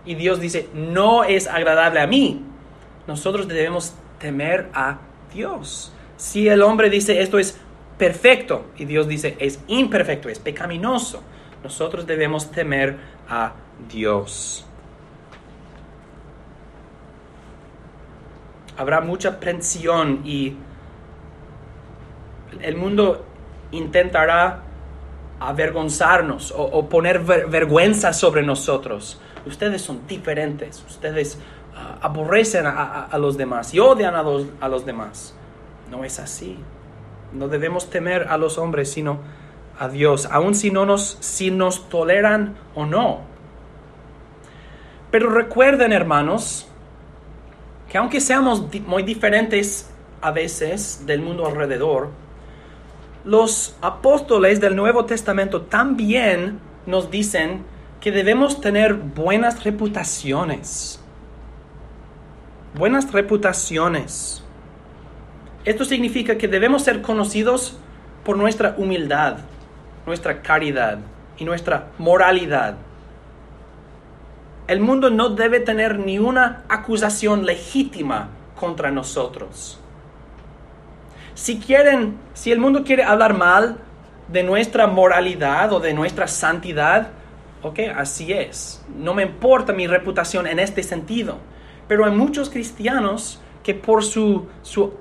y 0.05 0.17
Dios 0.17 0.41
dice, 0.41 0.69
no 0.75 1.25
es 1.25 1.47
agradable 1.47 2.01
a 2.01 2.07
mí, 2.07 2.43
nosotros 3.07 3.47
debemos 3.47 3.95
temer 4.19 4.69
a 4.75 4.99
Dios. 5.33 5.93
Si 6.17 6.49
el 6.49 6.63
hombre 6.63 6.91
dice, 6.91 7.23
esto 7.23 7.39
es 7.39 7.57
perfecto, 7.97 8.67
y 8.77 8.87
Dios 8.87 9.07
dice, 9.07 9.37
es 9.39 9.61
imperfecto, 9.69 10.29
es 10.29 10.41
pecaminoso, 10.41 11.23
nosotros 11.63 12.07
debemos 12.07 12.51
temer 12.51 12.99
a 13.29 13.53
Dios. 13.89 14.67
Habrá 18.77 19.01
mucha 19.01 19.41
presión 19.41 20.23
y 20.25 20.57
el 22.61 22.77
mundo 22.77 23.25
intentará 23.71 24.63
avergonzarnos 25.41 26.55
o, 26.57 26.89
poner 26.89 27.21
vergüenza 27.21 28.13
sobre 28.13 28.43
nosotros. 28.43 29.21
Ustedes 29.47 29.83
son 29.83 30.07
diferentes, 30.07 30.83
ustedes 30.89 31.39
ah, 31.77 31.99
aborrecen 32.01 32.67
a, 32.67 33.11
los 33.19 33.37
demás 33.37 33.75
y 33.75 33.81
odian 33.81 34.15
a 34.15 34.23
los, 34.23 34.47
a 34.61 34.69
los 34.69 34.87
demás. 34.87 35.35
No 35.91 36.05
es 36.05 36.19
así. 36.19 36.59
No 37.33 37.49
debemos 37.49 37.91
temer 37.91 38.29
a 38.29 38.39
los 38.39 38.59
hombres, 38.59 38.91
sino 38.91 39.19
a 39.79 39.89
Dios, 39.89 40.29
aun 40.31 40.55
si, 40.55 40.71
no 40.71 40.87
nos, 40.87 41.19
si 41.21 41.51
nos 41.51 41.89
toleran 41.89 42.55
o 42.75 42.87
no. 42.87 43.21
Pero 45.11 45.31
recuerden, 45.31 45.93
hermanos, 45.93 46.69
que 47.95 47.99
aunque 47.99 48.21
seamos 48.21 48.65
muy 48.89 49.05
diferentes 49.05 49.89
a 50.21 50.33
veces 50.33 51.05
del 51.07 51.23
mundo 51.23 51.47
alrededor, 51.47 52.11
los 53.25 53.77
apóstoles 53.83 54.61
del 54.61 54.75
Nuevo 54.75 55.05
Testamento 55.05 55.63
también 55.63 56.59
nos 56.87 57.09
dicen 57.09 57.65
que 58.01 58.11
debemos 58.11 58.61
tener 58.61 58.95
buenas 58.95 59.63
reputaciones. 59.63 61.01
Buenas 62.77 63.13
reputaciones. 63.13 64.43
Esto 65.65 65.85
significa 65.85 66.37
que 66.37 66.49
debemos 66.49 66.83
ser 66.83 67.01
conocidos 67.01 67.79
por 68.25 68.37
nuestra 68.37 68.75
humildad, 68.77 69.37
nuestra 70.05 70.43
caridad 70.43 70.99
y 71.39 71.45
nuestra 71.45 71.93
moralidad. 71.99 72.75
El 74.67 74.81
mundo 74.81 75.11
no 75.11 75.31
debe 75.31 75.61
tener 75.61 75.99
ni 75.99 76.19
una 76.19 76.65
acusación 76.69 77.45
legítima 77.45 78.29
contra 78.59 78.91
nosotros. 78.91 79.79
Si 81.35 81.59
quieren, 81.59 82.17
si 82.33 82.53
el 82.53 82.59
mundo 82.59 82.85
quiere 82.85 83.05
hablar 83.05 83.37
mal 83.37 83.79
de 84.29 84.43
nuestra 84.43 84.87
moralidad 84.87 85.73
o 85.73 85.81
de 85.81 85.93
nuestra 85.93 86.27
santidad, 86.29 87.11
ok, 87.63 87.81
así 87.97 88.33
es. 88.33 88.83
No 88.97 89.13
me 89.13 89.25
importa 89.25 89.73
mi 89.73 89.87
reputación 89.87 90.47
en 90.47 90.59
este 90.59 90.83
sentido. 90.83 91.39
Pero 91.89 92.07
hay 92.07 92.13
muchos 92.13 92.49
cristianos 92.49 93.41
que 93.63 93.75
por 93.75 94.03
su, 94.05 94.47
su 94.63 94.95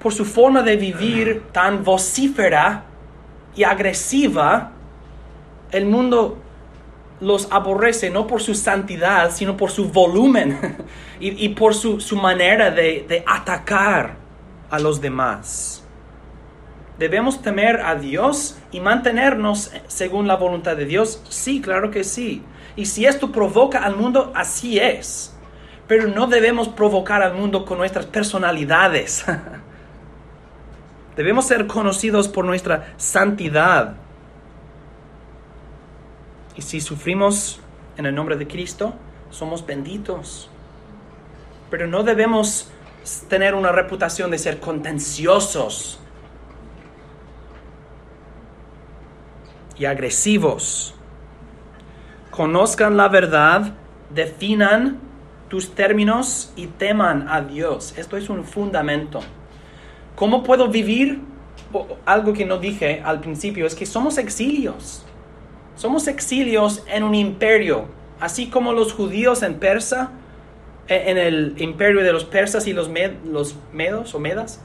por 0.00 0.12
su 0.12 0.24
forma 0.24 0.62
de 0.62 0.76
vivir 0.76 1.44
tan 1.52 1.82
vocífera 1.82 2.84
y 3.56 3.64
agresiva, 3.64 4.70
el 5.72 5.86
mundo 5.86 6.38
los 7.20 7.48
aborrece 7.50 8.10
no 8.10 8.26
por 8.26 8.42
su 8.42 8.54
santidad, 8.54 9.30
sino 9.32 9.56
por 9.56 9.70
su 9.70 9.88
volumen 9.90 10.76
y, 11.20 11.48
por 11.50 11.74
su, 11.74 11.98
manera 12.16 12.70
de, 12.70 13.04
de 13.08 13.24
atacar 13.26 14.16
a 14.70 14.78
los 14.78 15.00
demás. 15.00 15.84
¿Debemos 16.98 17.42
temer 17.42 17.80
a 17.80 17.94
Dios 17.94 18.58
y 18.72 18.80
mantenernos 18.80 19.70
según 19.86 20.26
la 20.26 20.36
voluntad 20.36 20.76
de 20.76 20.84
Dios? 20.84 21.22
Sí, 21.28 21.60
claro 21.60 21.90
que 21.90 22.02
sí. 22.02 22.42
Y 22.74 22.86
si 22.86 23.06
esto 23.06 23.30
provoca 23.30 23.84
al 23.84 23.96
mundo, 23.96 24.32
así 24.34 24.78
es. 24.78 25.34
Pero 25.86 26.08
no 26.08 26.26
debemos 26.26 26.68
provocar 26.68 27.22
al 27.22 27.34
mundo 27.34 27.64
con 27.64 27.78
nuestras 27.78 28.06
personalidades. 28.06 29.24
Debemos 31.16 31.46
ser 31.46 31.66
conocidos 31.66 32.28
por 32.28 32.44
nuestra 32.44 32.94
santidad. 32.96 33.94
Y 36.58 36.62
si 36.62 36.80
sufrimos 36.80 37.60
en 37.96 38.04
el 38.04 38.14
nombre 38.16 38.34
de 38.34 38.48
Cristo, 38.48 38.92
somos 39.30 39.64
benditos. 39.64 40.50
Pero 41.70 41.86
no 41.86 42.02
debemos 42.02 42.68
tener 43.28 43.54
una 43.54 43.70
reputación 43.70 44.32
de 44.32 44.38
ser 44.38 44.58
contenciosos 44.58 46.00
y 49.78 49.84
agresivos. 49.84 50.94
Conozcan 52.32 52.96
la 52.96 53.08
verdad, 53.08 53.74
definan 54.10 54.98
tus 55.48 55.76
términos 55.76 56.52
y 56.56 56.66
teman 56.66 57.28
a 57.28 57.40
Dios. 57.40 57.94
Esto 57.96 58.16
es 58.16 58.28
un 58.28 58.42
fundamento. 58.42 59.20
¿Cómo 60.16 60.42
puedo 60.42 60.66
vivir? 60.66 61.20
Algo 62.04 62.32
que 62.32 62.44
no 62.44 62.58
dije 62.58 63.00
al 63.04 63.20
principio 63.20 63.64
es 63.64 63.76
que 63.76 63.86
somos 63.86 64.18
exilios. 64.18 65.04
Somos 65.78 66.08
exilios 66.08 66.82
en 66.88 67.04
un 67.04 67.14
imperio, 67.14 67.84
así 68.18 68.48
como 68.48 68.72
los 68.72 68.92
judíos 68.92 69.44
en 69.44 69.60
Persa, 69.60 70.10
e, 70.88 71.12
en 71.12 71.18
el 71.18 71.54
imperio 71.58 72.02
de 72.02 72.12
los 72.12 72.24
persas 72.24 72.66
y 72.66 72.72
los, 72.72 72.88
medos 72.88 74.12
o 74.12 74.18
medas. 74.18 74.60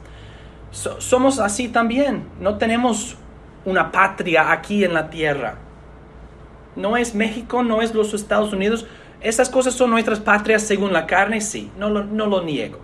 somos 0.71 1.37
así 1.37 1.67
también. 1.67 2.27
No 2.39 2.57
tenemos 2.57 3.15
una 3.63 3.91
patria 3.91 4.51
aquí 4.51 4.83
en 4.83 4.95
la 4.95 5.11
tierra. 5.11 5.59
No 6.75 6.97
es 6.97 7.13
México, 7.13 7.61
no 7.61 7.83
es 7.83 7.93
los 7.93 8.15
Estados 8.15 8.51
Unidos. 8.51 8.87
Esas 9.21 9.49
cosas 9.49 9.75
son 9.75 9.91
nuestras 9.91 10.19
patrias 10.19 10.63
según 10.63 10.93
la 10.93 11.05
carne, 11.05 11.41
sí, 11.41 11.69
no 11.77 11.91
no 11.91 12.25
lo 12.25 12.41
niego. 12.41 12.79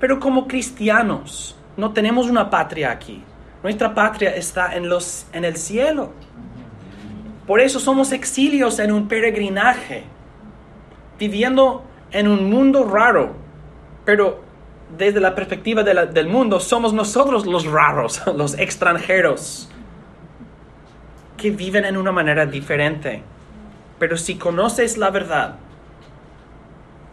Pero 0.00 0.18
como 0.18 0.48
cristianos, 0.48 1.56
no 1.76 1.92
tenemos 1.92 2.26
una 2.26 2.50
patria 2.50 2.90
aquí. 2.90 3.22
Nuestra 3.62 3.94
patria 3.94 4.34
está 4.34 4.74
en, 4.74 4.88
los, 4.88 5.26
en 5.32 5.44
el 5.44 5.56
cielo. 5.56 6.10
Por 7.46 7.60
eso 7.60 7.80
somos 7.80 8.12
exilios 8.12 8.78
en 8.78 8.92
un 8.92 9.08
peregrinaje, 9.08 10.04
viviendo 11.18 11.84
en 12.10 12.28
un 12.28 12.48
mundo 12.48 12.84
raro, 12.84 13.34
pero 14.04 14.42
desde 14.96 15.20
la 15.20 15.34
perspectiva 15.34 15.82
del 15.82 16.28
mundo 16.28 16.60
somos 16.60 16.92
nosotros 16.92 17.46
los 17.46 17.66
raros, 17.66 18.22
los 18.36 18.58
extranjeros, 18.58 19.68
que 21.36 21.50
viven 21.50 21.84
en 21.84 21.96
una 21.96 22.12
manera 22.12 22.46
diferente. 22.46 23.22
Pero 23.98 24.16
si 24.16 24.36
conoces 24.36 24.96
la 24.98 25.10
verdad, 25.10 25.56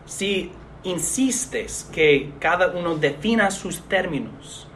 si 0.05 0.51
insistes 0.83 1.89
que 1.91 2.31
cada 2.39 2.67
uno 2.67 2.95
defina 2.95 3.51
sus 3.51 3.81
términos. 3.81 4.67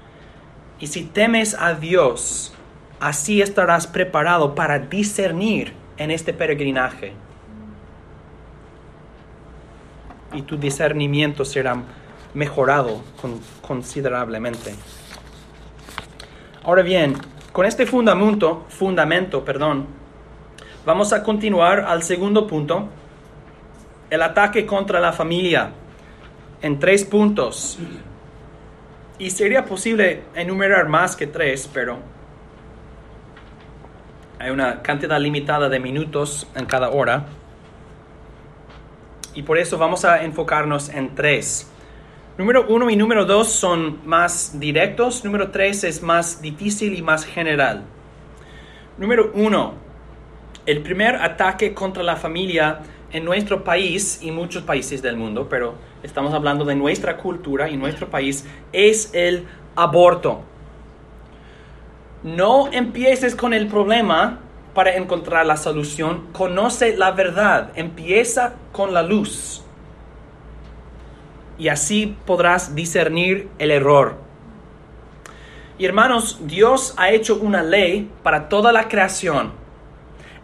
Y 0.79 0.87
si 0.87 1.03
temes 1.03 1.55
a 1.57 1.73
Dios, 1.75 2.52
así 3.03 3.41
estarás 3.41 3.85
preparado 3.85 4.55
para 4.55 4.79
discernir 4.79 5.73
en 5.97 6.09
este 6.09 6.31
peregrinaje. 6.31 7.11
Y 10.31 10.43
tu 10.43 10.55
discernimiento 10.55 11.43
será 11.43 11.75
mejorado 12.33 13.01
considerablemente. 13.61 14.73
Ahora 16.63 16.81
bien, 16.81 17.17
con 17.51 17.65
este 17.65 17.85
fundamento, 17.85 18.65
fundamento, 18.69 19.43
perdón, 19.43 19.85
vamos 20.85 21.11
a 21.11 21.23
continuar 21.23 21.81
al 21.81 22.03
segundo 22.03 22.47
punto, 22.47 22.87
el 24.09 24.21
ataque 24.21 24.65
contra 24.65 25.01
la 25.01 25.11
familia 25.11 25.71
en 26.61 26.79
tres 26.79 27.03
puntos. 27.03 27.77
Y 29.19 29.29
sería 29.29 29.65
posible 29.65 30.23
enumerar 30.35 30.87
más 30.87 31.17
que 31.17 31.27
tres, 31.27 31.69
pero 31.71 32.12
hay 34.43 34.51
una 34.51 34.81
cantidad 34.81 35.21
limitada 35.21 35.69
de 35.69 35.79
minutos 35.79 36.49
en 36.53 36.65
cada 36.65 36.89
hora. 36.89 37.27
Y 39.33 39.43
por 39.43 39.57
eso 39.57 39.77
vamos 39.77 40.03
a 40.03 40.25
enfocarnos 40.25 40.89
en 40.89 41.15
tres. 41.15 41.71
Número 42.37 42.65
uno 42.67 42.89
y 42.89 42.97
número 42.97 43.23
dos 43.23 43.47
son 43.47 44.05
más 44.05 44.59
directos. 44.59 45.23
Número 45.23 45.49
tres 45.49 45.85
es 45.85 46.03
más 46.03 46.41
difícil 46.41 46.93
y 46.93 47.01
más 47.01 47.23
general. 47.23 47.83
Número 48.97 49.31
uno, 49.33 49.75
el 50.65 50.81
primer 50.81 51.15
ataque 51.15 51.73
contra 51.73 52.03
la 52.03 52.17
familia 52.17 52.79
en 53.13 53.23
nuestro 53.23 53.63
país 53.63 54.19
y 54.21 54.31
muchos 54.31 54.63
países 54.63 55.01
del 55.01 55.15
mundo, 55.15 55.47
pero 55.49 55.75
estamos 56.03 56.33
hablando 56.33 56.65
de 56.65 56.75
nuestra 56.75 57.15
cultura 57.15 57.69
y 57.69 57.77
nuestro 57.77 58.09
país, 58.09 58.45
es 58.73 59.09
el 59.13 59.45
aborto. 59.77 60.43
No 62.23 62.71
empieces 62.71 63.35
con 63.35 63.53
el 63.53 63.67
problema 63.67 64.39
para 64.73 64.95
encontrar 64.95 65.45
la 65.45 65.57
solución. 65.57 66.27
Conoce 66.31 66.95
la 66.95 67.11
verdad. 67.11 67.71
Empieza 67.75 68.53
con 68.71 68.93
la 68.93 69.03
luz. 69.03 69.61
Y 71.57 71.67
así 71.67 72.15
podrás 72.25 72.75
discernir 72.75 73.49
el 73.59 73.71
error. 73.71 74.15
Y 75.77 75.85
hermanos, 75.85 76.39
Dios 76.43 76.93
ha 76.97 77.11
hecho 77.11 77.35
una 77.35 77.61
ley 77.61 78.09
para 78.23 78.47
toda 78.47 78.71
la 78.71 78.87
creación. 78.87 79.51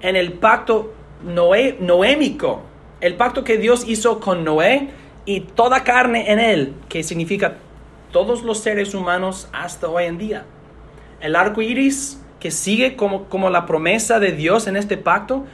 En 0.01 0.17
el 0.17 0.33
pacto 0.33 0.93
Noé, 1.23 1.77
noémico, 1.79 2.61
el 2.99 3.15
pacto 3.15 3.43
que 3.43 3.57
Dios 3.57 3.87
hizo 3.87 4.19
con 4.19 4.43
Noé 4.43 4.89
y 5.25 5.41
toda 5.41 5.83
carne 5.83 6.31
en 6.31 6.39
él, 6.39 6.73
que 6.89 7.03
significa 7.03 7.55
todos 8.11 8.43
los 8.43 8.59
seres 8.59 8.93
humanos 8.93 9.47
hasta 9.53 9.87
hoy 9.87 10.05
en 10.05 10.17
día. 10.17 10.45
El 11.21 11.35
arco 11.35 11.61
iris, 11.61 12.21
que 12.39 12.51
sigue 12.51 12.95
como, 12.95 13.25
como 13.25 13.49
la 13.49 13.65
promesa 13.65 14.19
de 14.19 14.31
Dios 14.31 14.67
en 14.67 14.75
este 14.77 14.97
pacto, 14.97 15.45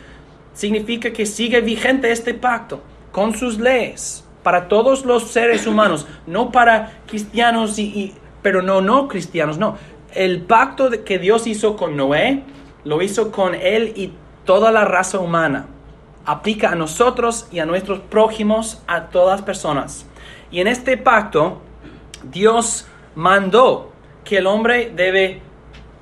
significa 0.54 1.12
que 1.12 1.25
sigue 1.25 1.62
vigente 1.62 2.12
este 2.12 2.34
pacto 2.34 2.82
con 3.12 3.36
sus 3.36 3.60
leyes 3.60 4.25
para 4.43 4.67
todos 4.67 5.06
los 5.06 5.32
seres 5.32 5.65
humanos, 5.65 6.06
no 6.28 6.51
para 6.51 6.99
cristianos 7.08 7.80
y, 7.80 8.13
pero 8.41 8.62
no 8.62 8.80
no 8.80 9.08
cristianos, 9.08 9.58
no. 9.58 9.78
El 10.13 10.41
pacto 10.41 10.91
que 11.04 11.17
Dios 11.17 11.47
hizo 11.47 11.75
con 11.75 11.97
Noé 11.97 12.43
lo 12.84 13.01
hizo 13.01 13.32
con 13.32 13.56
él 13.56 13.93
y 13.95 14.13
toda 14.45 14.71
la 14.71 14.86
raza 14.86 15.19
humana. 15.19 15.65
Aplica 16.25 16.69
a 16.69 16.75
nosotros 16.75 17.47
y 17.51 17.60
a 17.60 17.65
nuestros 17.65 17.99
prójimos, 17.99 18.84
a 18.88 19.08
todas 19.08 19.41
personas. 19.41 20.06
Y 20.51 20.60
en 20.62 20.67
este 20.67 20.95
pacto, 20.97 21.62
Dios 22.32 22.88
mandó 23.15 23.91
que 24.23 24.38
el 24.38 24.47
hombre 24.47 24.91
debe 24.95 25.41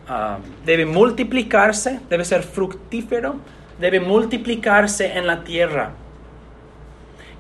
ah, 0.08 0.40
debe 0.66 0.86
multiplicarse, 0.86 2.00
debe 2.10 2.26
ser 2.26 2.44
fructífero, 2.44 3.36
debe 3.80 4.00
multiplicarse 4.00 5.18
en 5.18 5.28
la 5.28 5.44
tierra. 5.44 5.92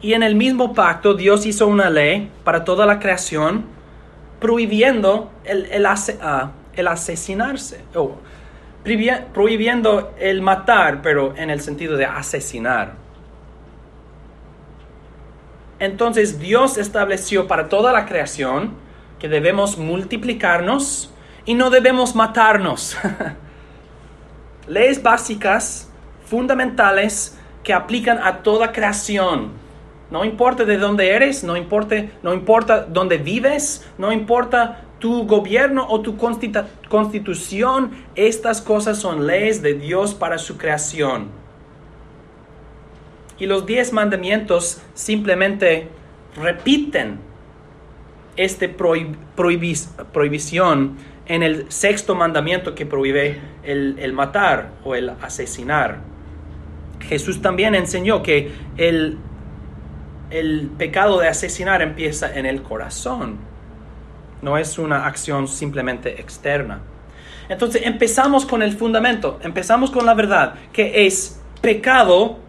Y 0.01 0.13
en 0.13 0.23
el 0.23 0.35
mismo 0.35 0.73
pacto 0.73 1.13
Dios 1.13 1.45
hizo 1.45 1.67
una 1.67 1.89
ley 1.89 2.29
para 2.43 2.63
toda 2.65 2.85
la 2.85 2.99
creación 2.99 3.65
prohibiendo 4.39 5.31
el, 5.45 5.65
el, 5.67 5.85
ah, 5.85 6.51
el 6.75 6.87
asesinarse, 6.87 7.81
o 7.95 8.17
prohibiendo 9.33 10.13
el 10.19 10.41
matar, 10.41 11.01
pero 11.01 11.33
en 11.37 11.49
el 11.49 11.61
sentido 11.61 11.95
de 11.95 12.05
asesinar. 12.05 12.95
Entonces 15.79 16.39
Dios 16.39 16.77
estableció 16.77 17.47
para 17.47 17.69
toda 17.69 17.93
la 17.93 18.05
creación 18.05 18.73
que 19.19 19.29
debemos 19.29 19.77
multiplicarnos 19.77 21.12
y 21.45 21.53
no 21.53 21.69
debemos 21.69 22.15
matarnos. 22.15 22.97
Leyes 24.67 25.01
básicas, 25.01 25.89
fundamentales, 26.25 27.37
que 27.63 27.73
aplican 27.73 28.19
a 28.21 28.43
toda 28.43 28.71
creación. 28.71 29.51
No 30.11 30.25
importa 30.25 30.65
de 30.65 30.77
dónde 30.77 31.09
eres, 31.11 31.43
no 31.43 31.57
importa, 31.57 31.95
no 32.21 32.33
importa 32.33 32.81
dónde 32.81 33.17
vives, 33.17 33.89
no 33.97 34.11
importa 34.11 34.81
tu 34.99 35.25
gobierno 35.25 35.85
o 35.89 36.01
tu 36.01 36.15
constitución, 36.17 37.91
estas 38.15 38.61
cosas 38.61 38.97
son 38.99 39.27
leyes 39.27 39.61
de 39.61 39.73
Dios 39.73 40.13
para 40.13 40.37
su 40.37 40.57
creación. 40.57 41.27
Y 43.37 43.47
los 43.47 43.65
diez 43.65 43.91
mandamientos 43.91 44.81
simplemente 44.93 45.89
repiten 46.37 47.19
esta 48.37 48.67
prohibición 50.13 50.97
en 51.25 51.43
el 51.43 51.71
sexto 51.71 52.15
mandamiento 52.15 52.75
que 52.75 52.85
prohíbe 52.85 53.39
el, 53.63 54.13
matar 54.13 54.71
o 54.83 54.95
el 54.95 55.09
asesinar. 55.09 55.99
Jesús 56.99 57.41
también 57.41 57.75
enseñó 57.75 58.23
que 58.23 58.51
el, 58.77 59.17
el 60.29 60.69
pecado 60.77 61.19
de 61.19 61.27
asesinar 61.27 61.81
empieza 61.81 62.33
en 62.37 62.45
el 62.45 62.61
corazón. 62.61 63.37
No 64.41 64.57
es 64.57 64.77
una 64.77 65.05
acción 65.05 65.47
simplemente 65.47 66.19
externa. 66.19 66.81
Entonces 67.49 67.83
empezamos 67.85 68.45
con 68.45 68.61
el 68.61 68.73
fundamento, 68.73 69.39
empezamos 69.43 69.91
con 69.91 70.05
la 70.05 70.13
verdad, 70.13 70.55
que 70.71 71.05
es 71.05 71.41
pecado 71.61 72.39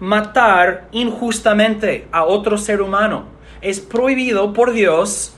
matar 0.00 0.88
injustamente 0.92 2.08
a 2.12 2.24
otro 2.24 2.58
ser 2.58 2.80
humano. 2.80 3.26
Es 3.60 3.80
prohibido 3.80 4.52
por 4.52 4.72
Dios 4.72 5.34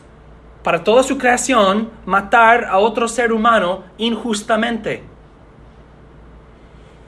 para 0.63 0.85
toda 0.85 1.03
su 1.03 1.19
creación 1.19 1.91
matar 2.07 2.65
a 2.65 2.79
otro 2.79 3.09
ser 3.09 3.33
humano 3.33 3.85
injustamente. 3.99 5.03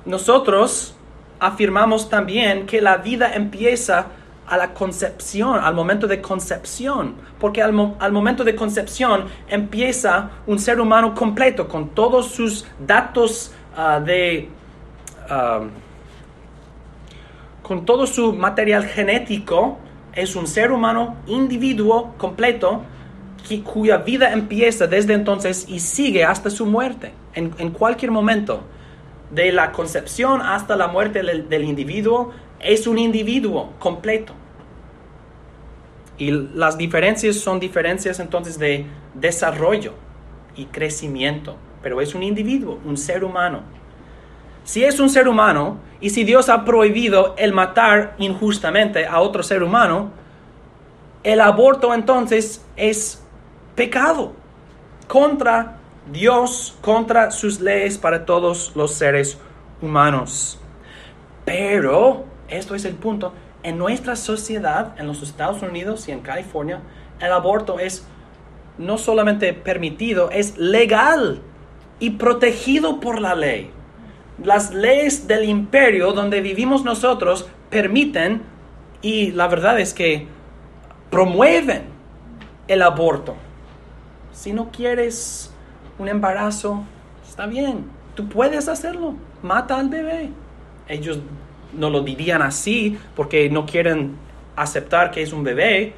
Nosotros 0.04 0.96
afirmamos 1.38 2.08
también 2.08 2.66
que 2.66 2.80
la 2.80 2.98
vida 2.98 3.34
empieza 3.34 4.06
a 4.46 4.56
la 4.56 4.74
concepción, 4.74 5.58
al 5.58 5.74
momento 5.74 6.06
de 6.06 6.20
concepción, 6.20 7.14
porque 7.38 7.62
al, 7.62 7.72
momento 7.72 8.44
de 8.44 8.54
concepción 8.54 9.26
empieza 9.48 10.30
un 10.46 10.58
ser 10.58 10.80
humano 10.80 11.14
completo 11.14 11.66
con 11.66 11.90
todos 11.90 12.26
sus 12.26 12.66
datos 12.78 13.52
ah, 13.76 14.00
de... 14.00 14.48
Ah, 15.28 15.62
con 17.62 17.86
todo 17.86 18.06
su 18.06 18.34
material 18.34 18.84
genético, 18.84 19.78
es 20.12 20.36
un 20.36 20.46
ser 20.46 20.70
humano 20.70 21.16
individuo 21.26 22.14
completo 22.18 22.82
cuya 23.62 23.98
vida 23.98 24.32
empieza 24.32 24.86
desde 24.86 25.14
entonces 25.14 25.66
y 25.68 25.80
sigue 25.80 26.24
hasta 26.24 26.50
su 26.50 26.66
muerte, 26.66 27.12
en, 27.34 27.70
cualquier 27.70 28.10
momento. 28.10 28.62
De 29.30 29.50
la 29.52 29.72
concepción 29.72 30.40
hasta 30.42 30.76
la 30.76 30.86
muerte 30.86 31.22
del, 31.22 31.64
individuo, 31.64 32.32
es 32.60 32.86
un 32.86 32.98
individuo 32.98 33.72
completo. 33.78 34.32
Y 36.16 36.30
las 36.30 36.78
diferencias 36.78 37.36
son 37.36 37.58
diferencias 37.58 38.20
entonces 38.20 38.58
de 38.58 38.86
desarrollo 39.14 39.94
y 40.56 40.66
crecimiento, 40.66 41.56
pero 41.82 42.00
es 42.00 42.14
un 42.14 42.22
individuo, 42.22 42.78
un 42.84 42.96
ser 42.96 43.24
humano. 43.24 43.62
Si 44.62 44.84
es 44.84 45.00
un 45.00 45.10
ser 45.10 45.26
humano 45.26 45.78
y 46.00 46.10
si 46.10 46.24
Dios 46.24 46.48
ha 46.48 46.64
prohibido 46.64 47.34
el 47.36 47.52
matar 47.52 48.14
injustamente 48.18 49.06
a 49.06 49.20
otro 49.20 49.42
ser 49.42 49.62
humano, 49.62 50.12
el 51.24 51.40
aborto 51.40 51.92
entonces 51.92 52.64
es 52.76 53.23
pecado 53.74 54.32
contra 55.08 55.78
Dios, 56.12 56.76
contra 56.80 57.30
sus 57.30 57.60
leyes 57.60 57.98
para 57.98 58.24
todos 58.24 58.72
los 58.74 58.94
seres 58.94 59.38
humanos. 59.80 60.58
Pero, 61.44 62.24
esto 62.48 62.74
es 62.74 62.84
el 62.84 62.94
punto, 62.94 63.32
en 63.62 63.78
nuestra 63.78 64.16
sociedad, 64.16 64.94
en 64.98 65.06
los 65.06 65.22
Estados 65.22 65.62
Unidos 65.62 66.08
y 66.08 66.12
en 66.12 66.20
California, 66.20 66.80
el 67.20 67.32
aborto 67.32 67.78
es 67.78 68.06
no 68.76 68.98
solamente 68.98 69.52
permitido, 69.52 70.30
es 70.30 70.58
legal 70.58 71.40
y 71.98 72.10
protegido 72.10 73.00
por 73.00 73.20
la 73.20 73.34
ley. 73.34 73.70
Las 74.42 74.74
leyes 74.74 75.28
del 75.28 75.44
imperio 75.44 76.12
donde 76.12 76.40
vivimos 76.40 76.84
nosotros 76.84 77.48
permiten 77.70 78.42
y 79.00 79.30
la 79.30 79.46
verdad 79.48 79.78
es 79.78 79.94
que 79.94 80.26
promueven 81.10 81.84
el 82.66 82.82
aborto. 82.82 83.36
Si 84.34 84.52
no 84.52 84.70
quieres 84.72 85.52
un 85.96 86.08
embarazo, 86.08 86.82
está 87.26 87.46
bien, 87.46 87.84
tú 88.16 88.28
puedes 88.28 88.66
hacerlo, 88.66 89.14
mata 89.42 89.78
al 89.78 89.88
bebé. 89.88 90.30
Ellos 90.88 91.20
no 91.72 91.88
lo 91.88 92.02
dirían 92.02 92.42
así 92.42 92.98
porque 93.14 93.48
no 93.48 93.64
quieren 93.64 94.16
aceptar 94.56 95.12
que 95.12 95.22
es 95.22 95.32
un 95.32 95.44
bebé. 95.44 95.94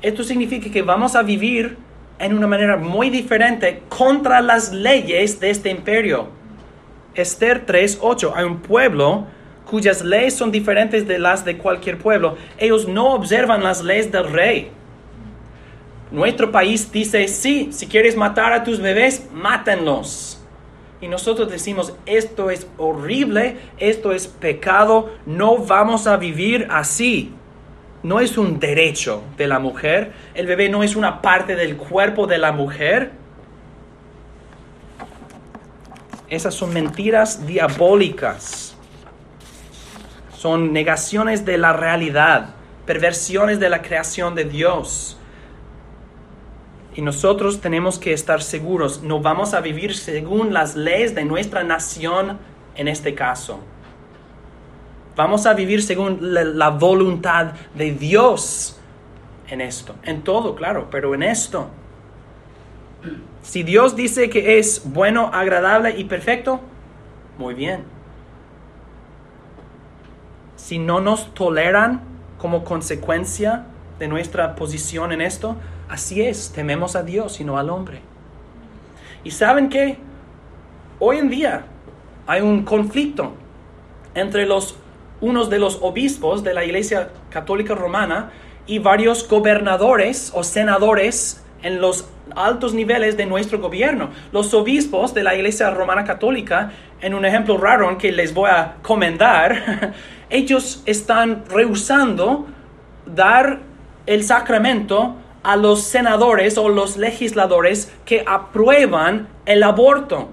Esto 0.00 0.22
significa 0.22 0.70
que 0.70 0.82
vamos 0.82 1.16
a 1.16 1.22
vivir 1.22 1.76
en 2.20 2.38
una 2.38 2.46
manera 2.46 2.76
muy 2.76 3.10
diferente 3.10 3.82
contra 3.88 4.40
las 4.40 4.72
leyes 4.72 5.40
de 5.40 5.50
este 5.50 5.70
imperio. 5.70 6.28
Esther 7.16 7.66
3:8, 7.66 8.32
hay 8.36 8.44
un 8.44 8.60
pueblo 8.60 9.26
cuyas 9.68 10.04
leyes 10.04 10.34
son 10.34 10.52
diferentes 10.52 11.06
de 11.08 11.18
las 11.18 11.44
de 11.44 11.58
cualquier 11.58 11.98
pueblo. 11.98 12.36
Ellos 12.58 12.86
no 12.86 13.12
observan 13.12 13.64
las 13.64 13.82
leyes 13.82 14.12
del 14.12 14.30
rey. 14.30 14.70
Nuestro 16.10 16.50
país 16.50 16.90
dice, 16.90 17.28
sí, 17.28 17.68
si 17.72 17.86
quieres 17.86 18.16
matar 18.16 18.52
a 18.52 18.64
tus 18.64 18.80
bebés, 18.80 19.28
mátenlos. 19.32 20.40
Y 21.00 21.08
nosotros 21.08 21.50
decimos, 21.50 21.94
esto 22.04 22.50
es 22.50 22.66
horrible, 22.76 23.56
esto 23.78 24.12
es 24.12 24.26
pecado, 24.26 25.14
no 25.24 25.56
vamos 25.58 26.06
a 26.06 26.16
vivir 26.16 26.66
así. 26.70 27.32
No 28.02 28.20
es 28.20 28.36
un 28.38 28.58
derecho 28.58 29.22
de 29.36 29.46
la 29.46 29.58
mujer, 29.58 30.12
el 30.34 30.46
bebé 30.46 30.68
no 30.68 30.82
es 30.82 30.96
una 30.96 31.22
parte 31.22 31.54
del 31.54 31.76
cuerpo 31.76 32.26
de 32.26 32.38
la 32.38 32.50
mujer. 32.50 33.12
Esas 36.28 36.54
son 36.54 36.72
mentiras 36.72 37.46
diabólicas. 37.46 38.74
Son 40.36 40.72
negaciones 40.72 41.44
de 41.44 41.58
la 41.58 41.72
realidad, 41.72 42.54
perversiones 42.86 43.60
de 43.60 43.68
la 43.68 43.82
creación 43.82 44.34
de 44.34 44.44
Dios. 44.44 45.19
Y 47.00 47.02
nosotros 47.02 47.62
tenemos 47.62 47.98
que 47.98 48.12
estar 48.12 48.42
seguros, 48.42 49.02
no 49.02 49.20
vamos 49.20 49.54
a 49.54 49.62
vivir 49.62 49.96
según 49.96 50.52
las 50.52 50.76
leyes 50.76 51.14
de 51.14 51.24
nuestra 51.24 51.64
nación 51.64 52.36
en 52.76 52.88
este 52.88 53.14
caso. 53.14 53.60
Vamos 55.16 55.46
a 55.46 55.54
vivir 55.54 55.82
según 55.82 56.18
la, 56.20 56.68
voluntad 56.68 57.52
de 57.74 57.92
Dios 57.92 58.78
en 59.48 59.62
esto, 59.62 59.94
en 60.02 60.20
todo, 60.20 60.54
claro, 60.54 60.88
pero 60.90 61.14
en 61.14 61.22
esto. 61.22 61.70
Si 63.40 63.62
Dios 63.62 63.96
dice 63.96 64.28
que 64.28 64.58
es 64.58 64.82
bueno, 64.84 65.30
agradable 65.32 65.96
y 65.96 66.04
perfecto, 66.04 66.60
muy 67.38 67.54
bien. 67.54 67.82
Si 70.56 70.78
no 70.78 71.00
nos 71.00 71.32
toleran 71.32 72.02
como 72.36 72.62
consecuencia 72.62 73.64
de 73.98 74.06
nuestra 74.06 74.54
posición 74.54 75.12
en 75.12 75.22
esto, 75.22 75.56
Así 75.90 76.22
es, 76.22 76.52
tememos 76.52 76.94
a 76.94 77.02
Dios 77.02 77.40
y 77.40 77.44
no 77.44 77.58
al 77.58 77.68
hombre. 77.68 78.00
¿Y 79.24 79.32
saben 79.32 79.68
qué? 79.68 79.98
Hoy 81.00 81.18
en 81.18 81.28
día 81.28 81.64
hay 82.28 82.42
un 82.42 82.62
conflicto 82.62 83.32
entre 84.14 84.46
los, 84.46 84.76
unos 85.20 85.50
de 85.50 85.58
los 85.58 85.80
obispos 85.82 86.44
de 86.44 86.54
la 86.54 86.64
Iglesia 86.64 87.10
Católica 87.28 87.74
Romana 87.74 88.30
y 88.68 88.78
varios 88.78 89.28
gobernadores 89.28 90.30
o 90.32 90.44
senadores 90.44 91.44
en 91.64 91.80
los 91.80 92.08
altos 92.36 92.72
niveles 92.72 93.16
de 93.16 93.26
nuestro 93.26 93.58
gobierno. 93.58 94.10
Los 94.30 94.54
obispos 94.54 95.12
de 95.12 95.24
la 95.24 95.34
Iglesia 95.34 95.70
Romana 95.70 96.04
Católica, 96.04 96.70
en 97.00 97.14
un 97.14 97.24
ejemplo 97.24 97.58
raro 97.58 97.98
que 97.98 98.12
les 98.12 98.32
voy 98.32 98.48
a 98.48 98.76
comentar, 98.82 99.92
ellos 100.30 100.84
están 100.86 101.46
rehusando 101.48 102.46
dar 103.06 103.58
el 104.06 104.22
sacramento 104.22 105.16
a 105.42 105.56
los 105.56 105.82
senadores 105.82 106.58
o 106.58 106.68
los 106.68 106.96
legisladores 106.96 107.92
que 108.04 108.24
aprueban 108.26 109.28
el 109.46 109.62
aborto. 109.62 110.28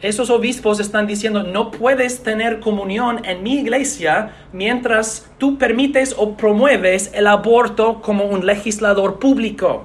Esos 0.00 0.30
obispos 0.30 0.80
están 0.80 1.06
diciendo, 1.06 1.42
no 1.42 1.70
puedes 1.70 2.22
tener 2.22 2.60
comunión 2.60 3.22
en 3.24 3.42
mi 3.42 3.58
iglesia 3.58 4.32
mientras 4.52 5.30
tú 5.36 5.58
permites 5.58 6.14
o 6.16 6.36
promueves 6.36 7.10
el 7.12 7.26
aborto 7.26 8.00
como 8.00 8.24
un 8.24 8.46
legislador 8.46 9.18
público. 9.18 9.84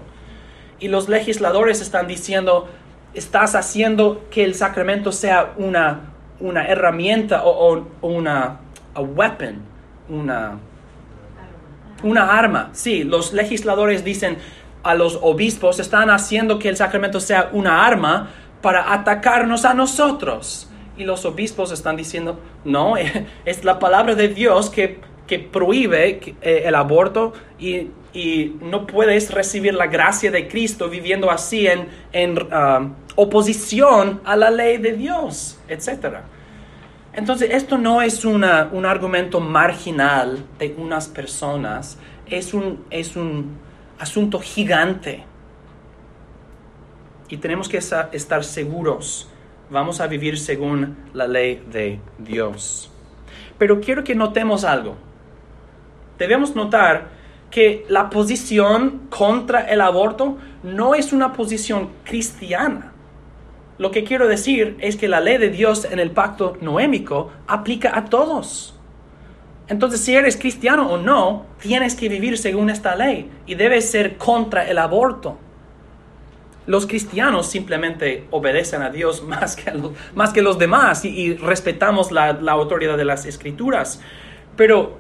Y 0.80 0.88
los 0.88 1.10
legisladores 1.10 1.82
están 1.82 2.08
diciendo, 2.08 2.70
estás 3.14 3.56
haciendo 3.56 4.26
que 4.30 4.46
el 4.46 4.56
sacramento 4.56 5.12
sea 5.12 5.54
una, 5.58 6.14
una 6.40 6.66
herramienta 6.66 7.44
o, 7.44 7.86
una 8.02 8.60
weapon, 8.96 9.62
una, 10.08 10.60
una 12.06 12.38
arma. 12.38 12.70
Sí, 12.72 13.04
los 13.04 13.34
legisladores 13.34 14.06
dicen 14.06 14.38
a 14.84 14.94
los 14.94 15.20
obispos, 15.22 15.80
están 15.80 16.12
haciendo 16.12 16.60
que 16.60 16.70
el 16.70 16.78
sacramento 16.78 17.20
sea 17.20 17.50
una 17.52 17.86
arma 17.86 18.30
para 18.62 18.94
atacarnos 18.94 19.66
a 19.66 19.74
nosotros. 19.74 20.70
Y 20.98 21.04
los 21.04 21.26
obispos 21.26 21.72
están 21.72 21.98
diciendo, 21.98 22.40
no, 22.64 22.94
es 23.46 23.64
la 23.66 23.80
palabra 23.80 24.14
de 24.16 24.28
Dios 24.28 24.70
que, 24.70 25.00
que 25.26 25.40
prohíbe 25.40 26.36
eh, 26.42 26.64
el 26.66 26.76
aborto 26.76 27.34
y, 27.60 27.88
y, 28.14 28.56
no 28.62 28.86
puedes 28.86 29.32
recibir 29.32 29.74
la 29.74 29.88
gracia 29.88 30.30
de 30.30 30.48
Cristo 30.48 30.88
viviendo 30.88 31.32
así 31.32 31.68
en, 31.68 31.88
en 32.14 32.38
ah, 32.52 32.88
oposición 33.16 34.22
a 34.24 34.36
la 34.36 34.52
ley 34.52 34.78
de 34.78 34.94
Dios, 34.94 35.60
etc. 35.68 36.20
Entonces, 37.16 37.52
esto 37.52 37.78
no 37.78 38.02
es 38.02 38.26
un 38.26 38.44
argumento 38.44 39.40
marginal 39.40 40.46
de 40.60 40.76
unas 40.78 41.08
personas, 41.08 41.98
es 42.28 42.54
un, 42.54 42.84
es 42.90 43.16
un 43.16 43.58
asunto 43.98 44.40
gigante 44.40 45.24
y 47.30 47.38
tenemos 47.38 47.70
que 47.70 47.78
estar 47.78 48.44
seguros. 48.44 49.30
Vamos 49.70 50.02
a 50.02 50.08
vivir 50.08 50.38
según 50.38 50.98
la 51.14 51.28
ley 51.28 51.64
de 51.72 52.00
Dios. 52.20 52.92
Pero 53.58 53.80
quiero 53.80 54.04
que 54.04 54.14
notemos 54.14 54.64
algo. 54.64 54.98
Debemos 56.18 56.56
notar 56.56 57.10
que 57.50 57.86
la 57.88 58.10
posición 58.10 59.08
contra 59.10 59.62
el 59.62 59.82
aborto 59.82 60.38
no 60.64 60.96
es 60.96 61.14
una 61.14 61.32
posición 61.34 61.90
cristiana. 62.04 62.92
Lo 63.78 63.92
que 63.92 64.04
quiero 64.04 64.28
decir 64.28 64.78
es 64.80 64.96
que 64.96 65.08
la 65.08 65.20
ley 65.20 65.38
de 65.38 65.50
Dios 65.50 65.86
en 65.86 66.00
el 66.00 66.12
pacto 66.12 66.58
noémico 66.62 67.32
aplica 67.48 67.98
a 67.98 68.06
todos. 68.06 68.76
Entonces, 69.68 70.02
si 70.02 70.16
eres 70.16 70.38
cristiano 70.38 70.90
o 70.90 70.98
no, 70.98 71.46
tienes 71.60 71.96
que 71.96 72.08
vivir 72.08 72.38
según 72.38 72.70
esta 72.70 72.96
ley 72.96 73.30
y 73.46 73.56
debes 73.56 73.90
ser 73.90 74.18
contra 74.18 74.70
el 74.70 74.78
aborto. 74.78 75.38
Los 76.68 76.88
cristianos 76.88 77.48
simplemente 77.48 78.28
obedecen 78.32 78.82
a 78.82 78.90
Dios 78.90 79.24
más 79.28 79.56
que, 79.56 79.72
los, 79.72 79.92
más 80.14 80.32
que 80.32 80.42
los 80.42 80.58
demás 80.58 81.04
y, 81.04 81.34
respetamos 81.36 82.12
la, 82.12 82.30
autoridad 82.30 82.98
de 82.98 83.06
las 83.06 83.26
escrituras. 83.26 84.00
Pero 84.56 84.98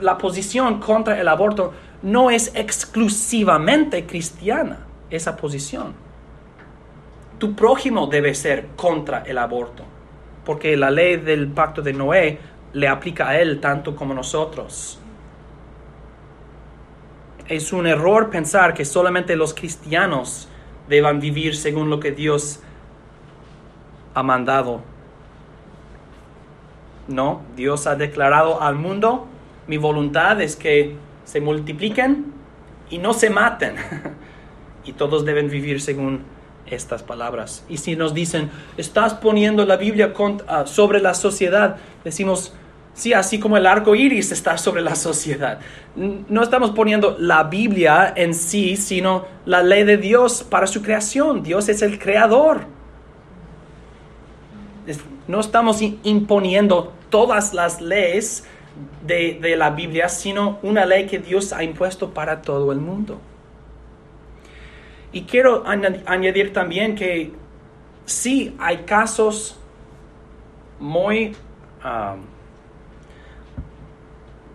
la 0.00 0.18
posición 0.18 0.78
contra 0.78 1.18
el 1.20 1.26
aborto 1.26 1.72
no 2.02 2.30
es 2.30 2.52
exclusivamente 2.54 4.06
cristiana, 4.06 4.86
esa 5.10 5.36
posición. 5.36 6.11
Tu 7.42 7.56
prójimo 7.56 8.06
debe 8.06 8.36
ser 8.36 8.68
contra 8.76 9.24
el 9.24 9.36
aborto, 9.36 9.82
porque 10.44 10.76
la 10.76 10.92
ley 10.92 11.16
del 11.16 11.48
pacto 11.48 11.82
de 11.82 11.92
Noé 11.92 12.38
le 12.72 12.86
aplica 12.86 13.30
a 13.30 13.40
él 13.40 13.58
tanto 13.58 13.96
como 13.96 14.14
nosotros. 14.14 15.00
Es 17.48 17.72
un 17.72 17.88
error 17.88 18.30
pensar 18.30 18.74
que 18.74 18.84
solamente 18.84 19.34
los 19.34 19.54
cristianos 19.54 20.48
deban 20.88 21.18
vivir 21.18 21.56
según 21.56 21.90
lo 21.90 21.98
que 21.98 22.12
Dios 22.12 22.60
ha 24.14 24.22
mandado. 24.22 24.82
No, 27.08 27.42
Dios 27.56 27.88
ha 27.88 27.96
declarado 27.96 28.62
al 28.62 28.76
mundo, 28.76 29.26
mi 29.66 29.78
voluntad 29.78 30.40
es 30.40 30.54
que 30.54 30.94
se 31.24 31.40
multipliquen 31.40 32.32
y 32.88 32.98
no 32.98 33.12
se 33.12 33.30
maten. 33.30 33.74
y 34.84 34.92
todos 34.92 35.24
deben 35.24 35.50
vivir 35.50 35.80
según 35.80 36.31
estas 36.66 37.02
palabras. 37.02 37.64
Y 37.68 37.78
si 37.78 37.96
nos 37.96 38.14
dicen, 38.14 38.50
estás 38.76 39.14
poniendo 39.14 39.64
la 39.66 39.76
Biblia 39.76 40.12
ah, 40.48 40.64
sobre 40.66 41.00
la 41.00 41.14
sociedad, 41.14 41.76
decimos, 42.04 42.54
Sí, 42.94 43.14
así 43.14 43.40
como 43.40 43.56
el 43.56 43.66
arco 43.66 43.94
iris 43.94 44.32
está 44.32 44.58
sobre 44.58 44.82
la 44.82 44.94
sociedad. 44.94 45.60
No 45.96 46.42
estamos 46.42 46.72
poniendo 46.72 47.16
la 47.18 47.44
Biblia 47.44 48.12
en 48.14 48.34
sí, 48.34 48.76
sino 48.76 49.24
la 49.46 49.62
ley 49.62 49.84
de 49.84 49.96
Dios 49.96 50.42
para 50.42 50.66
su 50.66 50.82
creación. 50.82 51.42
Dios 51.42 51.68
es 51.70 51.80
el 51.80 51.98
creador. 51.98 52.66
No 55.26 55.40
estamos 55.40 55.80
imponiendo 55.80 56.92
todas 57.08 57.54
las 57.54 57.80
leyes 57.80 58.44
de, 59.06 59.38
de 59.40 59.56
la 59.56 59.70
Biblia, 59.70 60.10
sino 60.10 60.58
una 60.62 60.84
ley 60.84 61.06
que 61.06 61.18
Dios 61.18 61.54
ha 61.54 61.64
impuesto 61.64 62.12
para 62.12 62.42
todo 62.42 62.72
el 62.72 62.80
mundo. 62.80 63.20
Y 65.12 65.22
quiero 65.22 65.64
añadir 65.66 66.52
también 66.52 66.94
que 66.94 67.32
sí 68.06 68.54
hay 68.58 68.78
casos 68.78 69.58
muy... 70.78 71.36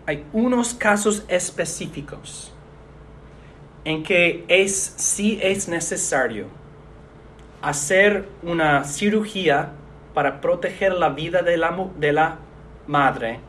Hay 0.05 0.25
unos 0.31 0.73
casos 0.73 1.25
específicos 1.27 2.53
en 3.83 4.03
que 4.03 4.45
es, 4.47 4.93
sí 4.97 5.37
es 5.41 5.67
necesario 5.67 6.47
hacer 7.61 8.27
una 8.41 8.83
cirugía 8.85 9.73
para 10.13 10.39
proteger 10.39 10.93
la 10.93 11.09
vida 11.09 11.41
de 11.41 11.57
la, 11.57 11.89
de 11.97 12.11
la 12.13 12.39
madre, 12.87 13.39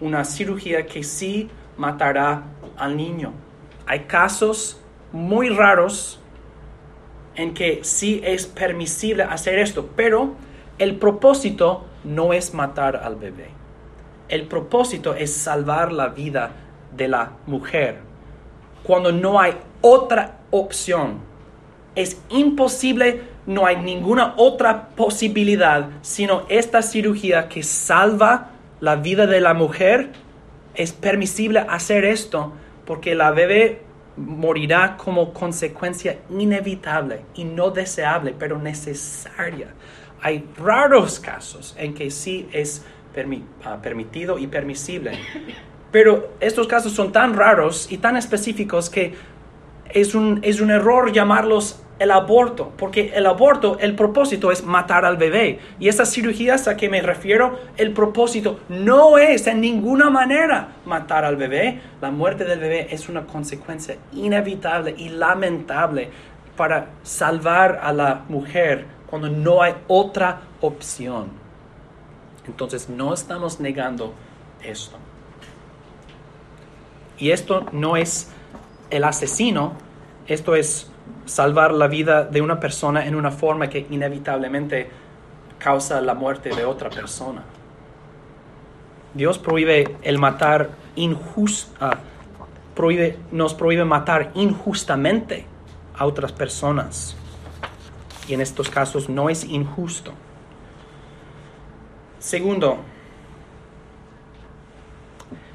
una 0.00 0.24
cirugía 0.24 0.86
que 0.86 1.02
sí 1.02 1.50
matará 1.76 2.42
al 2.76 2.96
niño. 2.96 3.32
Hay 3.86 4.00
casos 4.00 4.80
muy 5.12 5.48
raros 5.48 6.20
en 7.36 7.54
que 7.54 7.80
sí 7.82 8.20
es 8.24 8.46
permisible 8.46 9.24
hacer 9.24 9.58
esto, 9.58 9.88
pero 9.96 10.34
el 10.78 10.96
propósito 10.96 11.84
no 12.04 12.32
es 12.32 12.54
matar 12.54 12.96
al 12.96 13.16
bebé. 13.16 13.48
El 14.28 14.46
propósito 14.46 15.14
es 15.14 15.34
salvar 15.34 15.92
la 15.92 16.08
vida 16.08 16.52
de 16.96 17.08
la 17.08 17.32
mujer. 17.46 17.98
Cuando 18.82 19.12
no 19.12 19.40
hay 19.40 19.54
otra 19.80 20.38
opción, 20.50 21.20
es 21.94 22.20
imposible, 22.28 23.22
no 23.46 23.66
hay 23.66 23.76
ninguna 23.76 24.34
otra 24.36 24.88
posibilidad, 24.90 25.88
sino 26.02 26.44
esta 26.48 26.82
cirugía 26.82 27.48
que 27.48 27.62
salva 27.62 28.50
la 28.80 28.96
vida 28.96 29.26
de 29.26 29.40
la 29.40 29.54
mujer. 29.54 30.10
Es 30.74 30.92
permisible 30.92 31.60
hacer 31.60 32.04
esto 32.04 32.52
porque 32.84 33.14
la 33.14 33.30
bebé 33.30 33.82
morirá 34.16 34.96
como 34.96 35.32
consecuencia 35.32 36.18
inevitable 36.30 37.22
y 37.34 37.44
no 37.44 37.70
deseable, 37.70 38.34
pero 38.38 38.58
necesaria. 38.58 39.68
Hay 40.20 40.48
raros 40.56 41.20
casos 41.20 41.74
en 41.78 41.94
que 41.94 42.10
sí 42.10 42.48
es 42.52 42.84
Ah, 43.64 43.78
permitido 43.80 44.38
y 44.38 44.46
permisible. 44.46 45.12
Pero 45.92 46.34
estos 46.40 46.66
casos 46.66 46.92
son 46.92 47.12
tan 47.12 47.34
raros 47.34 47.90
y 47.90 47.98
tan 47.98 48.16
específicos 48.16 48.90
que 48.90 49.14
es 49.90 50.14
un, 50.16 50.40
es 50.42 50.60
un 50.60 50.70
error 50.72 51.12
llamarlos 51.12 51.80
el 51.98 52.10
aborto, 52.10 52.72
porque 52.76 53.12
el 53.14 53.26
aborto, 53.26 53.78
el 53.78 53.94
propósito 53.94 54.50
es 54.50 54.64
matar 54.64 55.04
al 55.04 55.16
bebé. 55.16 55.60
Y 55.78 55.88
esas 55.88 56.12
cirugías 56.12 56.66
a 56.66 56.76
que 56.76 56.88
me 56.88 57.00
refiero, 57.00 57.58
el 57.76 57.92
propósito 57.92 58.60
no 58.68 59.18
es 59.18 59.46
en 59.46 59.60
ninguna 59.60 60.10
manera 60.10 60.76
matar 60.84 61.24
al 61.24 61.36
bebé. 61.36 61.80
La 62.00 62.10
muerte 62.10 62.44
del 62.44 62.58
bebé 62.58 62.88
es 62.90 63.08
una 63.08 63.26
consecuencia 63.26 63.96
inevitable 64.12 64.94
y 64.96 65.08
lamentable 65.08 66.10
para 66.56 66.88
salvar 67.02 67.80
a 67.82 67.92
la 67.92 68.24
mujer 68.28 68.86
cuando 69.06 69.28
no 69.28 69.62
hay 69.62 69.74
otra 69.86 70.42
opción. 70.60 71.28
Entonces 72.46 72.88
no 72.88 73.14
estamos 73.14 73.60
negando 73.60 74.14
esto. 74.62 74.96
Y 77.18 77.30
esto 77.30 77.66
no 77.72 77.96
es 77.96 78.30
el 78.90 79.04
asesino, 79.04 79.74
esto 80.26 80.56
es 80.56 80.90
salvar 81.26 81.72
la 81.72 81.86
vida 81.86 82.24
de 82.24 82.42
una 82.42 82.60
persona 82.60 83.06
en 83.06 83.14
una 83.14 83.30
forma 83.30 83.68
que 83.68 83.86
inevitablemente 83.90 84.88
causa 85.58 86.00
la 86.00 86.14
muerte 86.14 86.50
de 86.54 86.64
otra 86.64 86.90
persona. 86.90 87.42
Dios 89.14 89.38
prohíbe 89.38 89.96
el 90.02 90.18
matar 90.18 90.70
injusta, 90.96 92.00
prohíbe, 92.74 93.18
nos 93.30 93.54
prohíbe 93.54 93.84
matar 93.84 94.30
injustamente 94.34 95.46
a 95.96 96.06
otras 96.06 96.32
personas. 96.32 97.16
Y 98.26 98.34
en 98.34 98.40
estos 98.40 98.68
casos 98.68 99.08
no 99.08 99.30
es 99.30 99.44
injusto. 99.44 100.12
Segundo, 102.18 102.78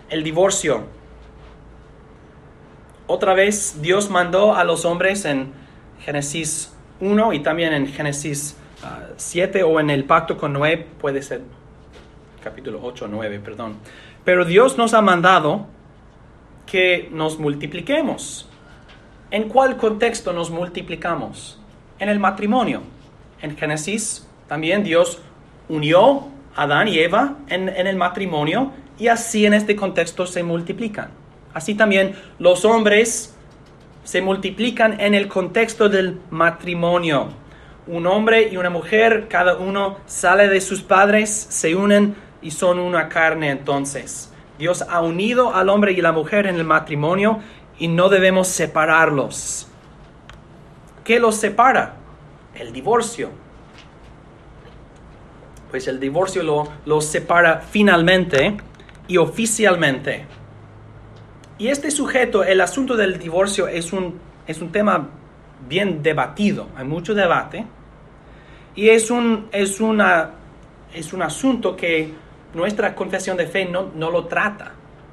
el 0.10 0.24
divorcio. 0.24 0.84
otra 3.08 3.34
vez 3.34 3.82
Dios 3.82 4.10
mandó 4.10 4.56
a 4.56 4.64
los 4.64 4.86
hombres 4.86 5.26
en 5.26 5.52
Génesis 6.02 6.74
1 7.02 7.34
y 7.34 7.40
también 7.40 7.74
en 7.74 7.88
Génesis 7.88 8.56
7 9.18 9.62
ah, 9.62 9.66
o 9.66 9.80
en 9.80 9.90
el 9.90 10.06
pacto 10.06 10.38
con 10.38 10.54
Noé, 10.54 10.78
puede 10.78 11.22
ser 11.22 11.42
capítulo 12.44 12.80
8 12.82 13.06
o 13.06 13.08
9, 13.08 13.40
perdón. 13.40 13.76
Pero 14.24 14.46
Dios 14.46 14.78
nos 14.78 14.94
ha 14.94 15.02
mandado 15.02 15.68
que 16.66 17.10
nos 17.12 17.40
multipliquemos. 17.40 18.48
¿En 19.32 19.50
cuál 19.50 19.78
contexto 19.78 20.34
nos 20.34 20.50
multiplicamos? 20.50 21.60
En 22.00 22.10
el 22.10 22.20
matrimonio. 22.20 22.82
En 23.42 23.58
Génesis 23.58 24.28
también 24.48 24.84
Dios 24.84 25.22
unió 25.68 26.28
a 26.56 26.64
Adán 26.64 26.88
y 26.88 27.00
Eva 27.00 27.38
en, 27.48 27.70
en 27.70 27.88
el 27.88 27.96
matrimonio 27.96 28.72
y 28.98 29.08
así 29.08 29.46
en 29.46 29.54
este 29.54 29.76
contexto 29.76 30.26
se 30.26 30.44
multiplican. 30.44 31.10
Así 31.54 31.76
también 31.76 32.16
los 32.38 32.66
hombres 32.66 33.36
se 34.10 34.24
multiplican 34.24 35.00
en 35.00 35.14
el 35.14 35.28
contexto 35.28 35.88
del 35.88 36.20
matrimonio. 36.32 37.28
Un 37.86 38.08
hombre 38.08 38.50
y 38.52 38.58
una 38.58 38.72
mujer, 38.72 39.28
cada 39.30 39.58
uno 39.58 40.00
sale 40.08 40.48
de 40.48 40.62
sus 40.62 40.82
padres, 40.82 41.30
se 41.30 41.76
unen 41.76 42.16
y 42.42 42.50
son 42.50 42.80
una 42.80 43.08
carne 43.08 43.52
entonces. 43.52 44.34
Dios 44.58 44.84
ha 44.90 45.02
unido 45.02 45.54
al 45.54 45.70
hombre 45.70 45.92
y 45.92 46.02
la 46.02 46.12
mujer 46.12 46.48
en 46.48 46.56
el 46.56 46.64
matrimonio 46.64 47.40
y 47.78 47.88
no 47.88 48.10
debemos 48.10 48.48
separarlos. 48.48 49.68
¿Qué 51.04 51.20
los 51.20 51.36
separa? 51.36 51.94
El 52.56 52.74
divorcio. 52.74 53.30
Pues 55.70 55.88
el 55.88 56.00
divorcio 56.00 56.42
lo, 56.42 56.68
los 56.88 57.06
separa 57.06 57.62
finalmente 57.62 58.58
y 59.08 59.18
oficialmente. 59.18 60.39
Y 61.60 61.68
este 61.68 61.92
sujeto, 61.92 62.46
el 62.46 62.62
asunto 62.62 62.96
del 62.96 63.20
divorcio 63.20 63.68
es 63.68 63.92
un, 63.92 64.18
es 64.48 64.62
un 64.62 64.72
tema 64.72 65.10
bien 65.68 66.02
debatido, 66.02 66.70
hay 66.78 66.86
mucho 66.86 67.14
debate. 67.14 67.66
Y 68.76 68.88
es 68.88 69.12
un, 69.12 69.50
es 69.52 69.82
una, 69.82 70.32
es 70.94 71.12
un 71.12 71.22
asunto 71.22 71.76
que 71.76 72.14
nuestra 72.54 72.96
confesión 72.96 73.36
de 73.36 73.46
fe 73.46 73.66
no, 73.66 73.92
no 73.94 74.10
lo 74.10 74.26
trata. 74.26 74.72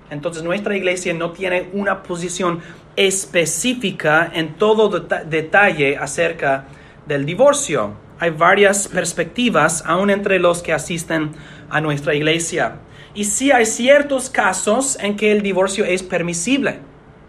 Entonces 0.08 0.44
nuestra 0.44 0.76
iglesia 0.76 1.12
no 1.14 1.32
tiene 1.32 1.68
una 1.72 2.04
posición 2.04 2.60
específica 2.94 4.30
en 4.32 4.54
todo 4.54 5.00
detalle 5.00 5.96
acerca 5.96 6.66
del 7.06 7.26
divorcio. 7.26 7.94
Hay 8.20 8.30
varias 8.30 8.86
perspectivas, 8.86 9.82
aún 9.84 10.10
entre 10.10 10.38
los 10.38 10.62
que 10.62 10.72
asisten 10.72 11.32
a 11.68 11.80
nuestra 11.80 12.14
iglesia. 12.14 12.76
Y 13.16 13.24
sí 13.24 13.50
hay 13.50 13.64
ciertos 13.64 14.28
casos 14.28 14.98
en 15.00 15.16
que 15.16 15.32
el 15.32 15.40
divorcio 15.40 15.86
es 15.86 16.02
permisible, 16.02 16.80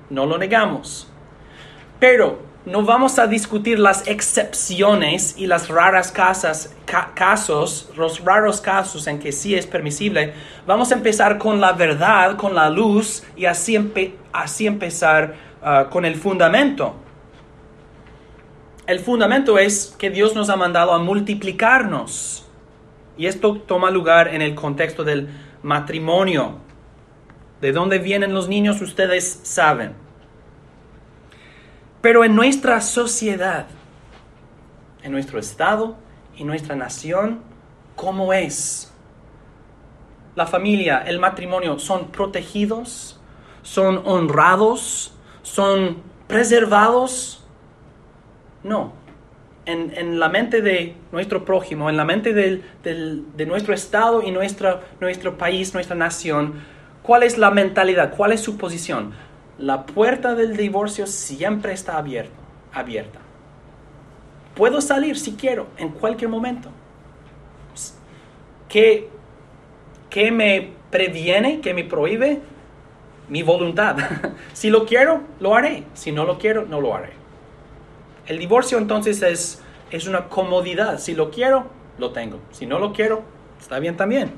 no 0.10 0.26
lo 0.26 0.38
negamos. 0.38 1.10
Pero 1.97 2.41
no 2.65 2.84
vamos 2.84 3.17
a 3.17 3.26
discutir 3.26 3.80
las 3.80 4.06
excepciones 4.06 5.36
y 5.38 5.47
las 5.47 5.69
raras 5.69 6.12
casas, 6.12 6.76
casos, 7.15 7.89
los 7.95 8.19
raros 8.26 8.60
casos 8.60 9.08
en 9.08 9.17
que 9.17 9.32
sí 9.32 9.56
es 9.56 9.65
permisible. 9.65 10.34
Vamos 10.65 10.91
a 10.91 10.95
empezar 10.95 11.38
con 11.38 11.62
la 11.62 11.71
verdad, 11.71 12.36
con 12.36 12.54
la 12.54 12.69
luz 12.69 13.23
y 13.38 13.45
así, 13.45 13.80
así 14.34 14.67
empezar 14.67 15.36
ah, 15.63 15.88
con 15.89 16.04
el 16.04 16.15
fundamento. 16.15 16.95
El 18.88 19.00
fundamento 19.00 19.58
es 19.58 19.95
que 19.97 20.10
Dios 20.10 20.36
nos 20.36 20.50
ha 20.50 20.58
mandado 20.58 20.91
a 20.91 21.00
multiplicarnos. 21.00 22.45
Y 23.17 23.26
esto 23.26 23.56
toma 23.65 23.89
lugar 23.89 24.28
en 24.28 24.41
el 24.41 24.54
contexto 24.54 25.06
del 25.06 25.30
matrimonio. 25.67 26.60
¿De 27.60 27.73
dónde 27.73 27.99
vienen 27.99 28.34
los 28.34 28.47
niños? 28.47 28.82
Ustedes 28.82 29.41
saben. 29.43 29.95
Pero 32.01 32.23
en 32.23 32.36
nuestra 32.36 32.80
sociedad, 32.80 33.67
en 35.03 35.12
nuestro 35.12 35.39
estado 35.39 35.97
y 36.38 36.45
nuestra 36.45 36.75
nación, 36.77 37.41
¿cómo 37.97 38.32
es? 38.32 38.93
La 40.36 40.47
familia, 40.47 41.03
el 41.06 41.19
matrimonio, 41.19 41.80
¿son 41.80 42.12
protegidos? 42.12 43.19
¿Son 43.62 44.01
honrados? 44.06 45.13
¿Son 45.41 46.01
preservados? 46.27 47.43
No 48.63 48.96
en, 49.67 50.19
la 50.19 50.30
mente 50.30 50.62
de 50.62 50.95
nuestro 51.12 51.43
prójimo, 51.43 51.89
en 51.89 51.97
la 51.97 52.06
mente 52.06 52.34
de 52.34 53.45
nuestro 53.45 53.73
Estado 53.73 54.21
y 54.23 54.32
nuestro, 54.32 54.82
nuestro 55.01 55.38
país, 55.38 55.73
nuestra 55.73 55.95
nación, 55.95 56.62
¿cuál 57.03 57.23
es 57.23 57.38
la 57.38 57.51
mentalidad? 57.51 58.13
¿Cuál 58.15 58.32
es 58.32 58.41
su 58.41 58.58
posición? 58.58 59.13
La 59.60 59.86
puerta 59.86 60.36
del 60.36 60.56
divorcio 60.56 61.06
siempre 61.06 61.73
está 61.73 61.97
abierta. 61.97 62.32
abierta. 62.73 63.19
Puedo 64.56 64.82
salir 64.82 65.17
si 65.17 65.34
quiero, 65.34 65.67
en 65.77 65.89
cualquier 65.89 66.30
momento. 66.30 66.69
¿Qué, 68.69 69.10
qué 70.10 70.32
me 70.32 70.71
previene, 70.89 71.60
qué 71.60 71.73
me 71.73 71.84
prohíbe? 71.84 72.39
Mi 73.27 73.43
voluntad. 73.43 73.97
si 74.53 74.69
lo 74.69 74.86
quiero, 74.86 75.21
lo 75.39 75.56
haré. 75.56 75.84
Si 75.93 76.12
no 76.12 76.23
lo 76.23 76.39
quiero, 76.39 76.65
no 76.65 76.80
lo 76.80 76.95
haré. 76.95 77.16
El 78.28 78.40
divorcio 78.40 78.78
entonces 78.78 79.22
es, 79.22 79.62
es 79.90 80.08
una 80.08 80.28
comodidad. 80.28 81.00
Si 81.00 81.16
lo 81.16 81.32
quiero, 81.32 81.68
lo 81.98 82.12
tengo. 82.12 82.40
Si 82.52 82.66
no 82.66 82.78
lo 82.78 82.94
quiero, 82.94 83.24
está 83.60 83.80
bien 83.80 83.96
también. 83.96 84.34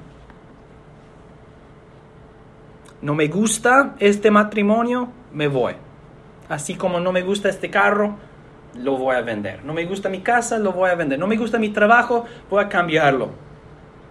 No 3.02 3.16
me 3.16 3.28
gusta 3.28 3.96
este 4.00 4.30
matrimonio, 4.30 5.10
me 5.34 5.48
voy. 5.48 5.74
Así 6.50 6.76
como 6.76 7.00
no 7.00 7.12
me 7.12 7.22
gusta 7.22 7.50
este 7.50 7.70
carro, 7.70 8.18
lo 8.76 8.98
voy 8.98 9.16
a 9.16 9.22
vender. 9.22 9.64
No 9.64 9.74
me 9.74 9.86
gusta 9.86 10.10
mi 10.10 10.22
casa, 10.22 10.60
lo 10.60 10.74
voy 10.74 10.90
a 10.90 10.96
vender. 10.96 11.18
No 11.18 11.26
me 11.26 11.38
gusta 11.38 11.58
mi 11.58 11.70
trabajo, 11.70 12.26
voy 12.50 12.64
a 12.64 12.70
cambiarlo. 12.70 13.30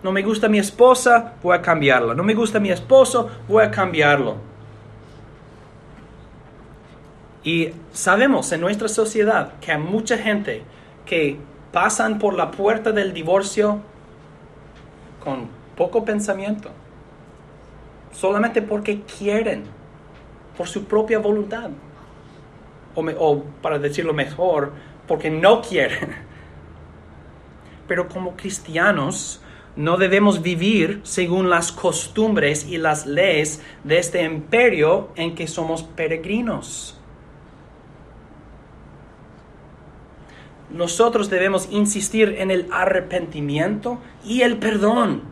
No 0.03 0.13
me 0.13 0.23
gusta 0.23 0.49
mi 0.49 0.59
esposa, 0.59 1.35
voy 1.43 1.57
a 1.57 1.63
cambiarla. 1.63 2.15
No 2.15 2.25
me 2.25 2.35
gusta 2.35 2.59
mi 2.59 2.71
esposo, 2.71 3.29
voy 3.49 3.65
a 3.65 3.71
cambiarlo. 3.71 4.48
Y 7.45 7.71
sabemos 7.93 8.51
en 8.53 8.61
nuestra 8.61 8.89
sociedad 8.89 9.55
que 9.61 9.73
hay 9.73 9.79
mucha 9.79 10.19
gente 10.19 10.63
que 11.07 11.39
pasan 11.73 12.19
por 12.19 12.35
la 12.35 12.51
puerta 12.51 12.93
del 12.93 13.13
divorcio 13.13 13.81
con 15.23 15.49
poco 15.77 16.05
pensamiento, 16.05 16.71
solamente 18.13 18.63
porque 18.63 19.03
quieren, 19.03 19.65
por 20.57 20.67
su 20.67 20.85
propia 20.85 21.19
voluntad, 21.19 21.71
o, 22.95 23.03
o 23.19 23.45
para 23.63 23.79
decirlo 23.79 24.13
mejor, 24.13 24.73
porque 25.07 25.31
no 25.31 25.63
quieren. 25.63 26.17
Pero 27.89 28.09
como 28.09 28.37
cristianos, 28.37 29.41
no 29.77 29.97
debemos 29.97 30.43
vivir 30.43 31.01
según 31.05 31.49
las 31.49 31.71
costumbres 31.71 32.67
y 32.67 32.79
las 32.79 33.07
leyes 33.07 33.63
de 33.85 33.99
este 33.99 34.25
imperio 34.25 35.11
en 35.15 35.37
que 35.37 35.47
somos 35.47 35.85
peregrinos. 35.85 36.98
Nosotros 40.71 41.31
debemos 41.31 41.69
insistir 41.71 42.37
en 42.39 42.51
el 42.51 42.67
arrepentimiento 42.71 43.99
y 44.25 44.43
el 44.43 44.59
perdón. 44.59 45.23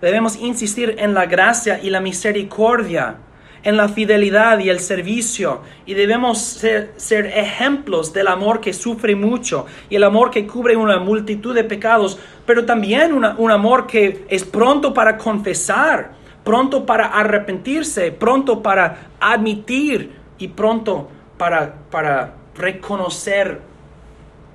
Debemos 0.00 0.36
insistir 0.36 0.96
en 0.98 1.14
la 1.14 1.26
gracia 1.26 1.80
y 1.80 1.90
la 1.90 2.00
misericordia, 2.00 3.18
en 3.62 3.76
la 3.76 3.88
fidelidad 3.88 4.58
y 4.58 4.68
el 4.68 4.80
servicio. 4.80 5.60
Y 5.86 5.94
debemos 5.94 6.40
ser, 6.40 7.26
ejemplos 7.26 8.12
del 8.12 8.26
amor 8.26 8.60
que 8.60 8.72
sufre 8.72 9.14
mucho 9.14 9.66
y 9.88 9.94
el 9.94 10.02
amor 10.02 10.32
que 10.32 10.44
cubre 10.44 10.74
una 10.74 10.98
multitud 10.98 11.54
de 11.54 11.62
pecados, 11.62 12.18
pero 12.44 12.64
también 12.64 13.12
un 13.12 13.50
amor 13.52 13.86
que 13.86 14.24
es 14.28 14.42
pronto 14.42 14.92
para 14.92 15.16
confesar, 15.16 16.14
pronto 16.42 16.84
para 16.84 17.06
arrepentirse, 17.06 18.10
pronto 18.10 18.60
para 18.60 19.10
admitir 19.20 20.16
y 20.38 20.48
pronto 20.48 21.08
para, 21.38 21.74
para 21.92 22.34
reconocer 22.56 23.71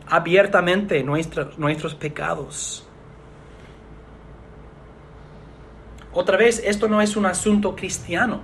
abiertamente 0.09 1.03
nuestros 1.03 1.95
pecados. 1.95 2.87
Otra 6.13 6.37
vez, 6.37 6.61
esto 6.65 6.87
no 6.87 7.01
es 7.01 7.15
un 7.15 7.25
asunto 7.25 7.75
cristiano. 7.75 8.41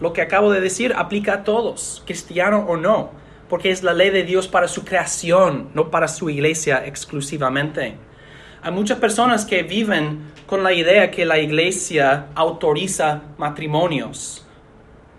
Lo 0.00 0.12
que 0.12 0.22
acabo 0.22 0.50
de 0.50 0.60
decir 0.60 0.94
aplica 0.96 1.34
a 1.34 1.44
todos, 1.44 2.02
cristiano 2.06 2.64
o 2.68 2.76
no, 2.76 3.10
porque 3.48 3.70
es 3.70 3.82
la 3.82 3.94
ley 3.94 4.10
de 4.10 4.22
Dios 4.22 4.48
para 4.48 4.68
su 4.68 4.84
creación, 4.84 5.70
no 5.74 5.90
para 5.90 6.08
su 6.08 6.30
iglesia 6.30 6.86
exclusivamente. 6.86 7.96
Hay 8.62 8.72
muchas 8.72 8.98
personas 8.98 9.44
que 9.44 9.62
viven 9.62 10.32
con 10.46 10.62
la 10.62 10.72
idea 10.72 11.10
que 11.10 11.24
la 11.24 11.38
iglesia 11.38 12.26
autoriza 12.34 13.22
matrimonios, 13.38 14.46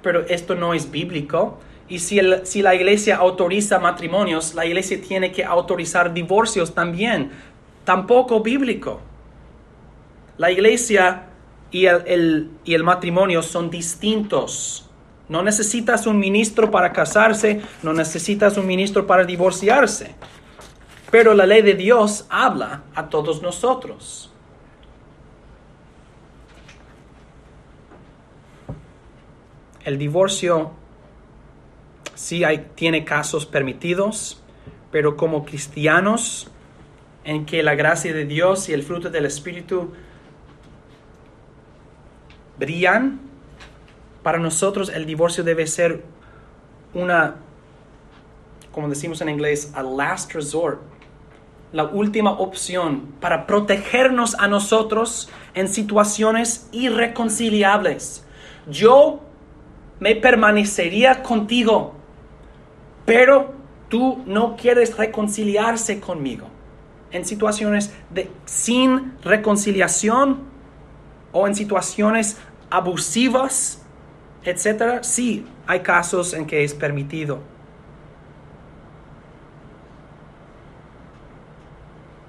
pero 0.02 0.22
esto 0.28 0.56
no 0.56 0.74
es 0.74 0.90
bíblico 0.90 1.60
y 1.90 2.00
si, 2.00 2.22
si 2.44 2.62
la 2.62 2.76
iglesia 2.76 3.18
autoriza 3.18 3.80
matrimonios, 3.80 4.54
la 4.54 4.66
iglesia 4.66 5.02
tiene 5.02 5.32
que 5.32 5.44
autorizar 5.44 6.14
divorcios 6.14 6.76
también. 6.76 7.32
Tampoco 7.84 8.42
bíblico. 8.42 9.02
La 10.38 10.52
iglesia 10.52 11.24
y 11.72 11.88
el, 11.88 12.52
y 12.64 12.76
el 12.76 12.84
matrimonio 12.84 13.42
son 13.42 13.72
distintos. 13.72 14.88
No 15.28 15.42
necesitas 15.42 16.06
un 16.06 16.20
ministro 16.20 16.70
para 16.70 16.94
casarse, 16.94 17.62
no 17.82 17.92
necesitas 17.94 18.56
un 18.58 18.68
ministro 18.68 19.08
para 19.08 19.24
divorciarse. 19.24 20.14
Pero 21.10 21.34
la 21.34 21.48
ley 21.48 21.64
de 21.64 21.74
Dios 21.74 22.28
habla 22.30 22.84
a 22.94 23.10
todos 23.10 23.42
nosotros. 23.42 24.32
El 29.84 29.98
divorcio 29.98 30.79
sí 32.20 32.44
hay, 32.44 32.70
tiene 32.76 33.06
casos 33.06 33.46
permitidos, 33.46 34.44
pero 34.92 35.16
como 35.16 35.46
cristianos 35.46 36.52
en 37.24 37.46
que 37.46 37.64
la 37.64 37.76
gracia 37.76 38.14
de 38.14 38.26
Dios 38.26 38.68
y 38.68 38.74
el 38.74 38.84
fruto 38.84 39.10
del 39.10 39.26
Espíritu 39.26 39.94
brillan, 42.58 43.22
para 44.22 44.38
nosotros 44.38 44.90
el 44.90 45.06
divorcio 45.06 45.46
debe 45.46 45.66
ser 45.66 46.04
una, 46.94 47.38
como 48.74 48.90
decimos 48.90 49.22
en 49.22 49.30
inglés, 49.30 49.72
a 49.74 49.82
last 49.82 50.34
resort, 50.34 50.82
la 51.72 51.86
última 51.86 52.32
opción 52.32 53.14
para 53.22 53.48
protegernos 53.48 54.36
a 54.36 54.50
nosotros 54.50 55.30
en 55.54 55.70
situaciones 55.70 56.68
irreconciliables. 56.74 58.26
Yo 58.68 59.22
me 60.02 60.18
permanecería 60.18 61.24
contigo, 61.24 61.99
pero 63.10 63.56
tú 63.90 64.22
no 64.28 64.56
quieres 64.56 64.96
reconciliarse 64.96 66.00
conmigo. 66.00 66.48
En 67.10 67.26
situaciones 67.26 67.92
de 68.12 68.30
sin 68.46 69.18
reconciliación 69.24 70.42
o 71.32 71.48
en 71.48 71.56
situaciones 71.56 72.38
abusivas, 72.70 73.82
etcétera, 74.44 75.04
sí 75.04 75.44
hay 75.66 75.80
casos 75.80 76.36
en 76.36 76.46
que 76.46 76.64
es 76.64 76.76
permitido. 76.76 77.40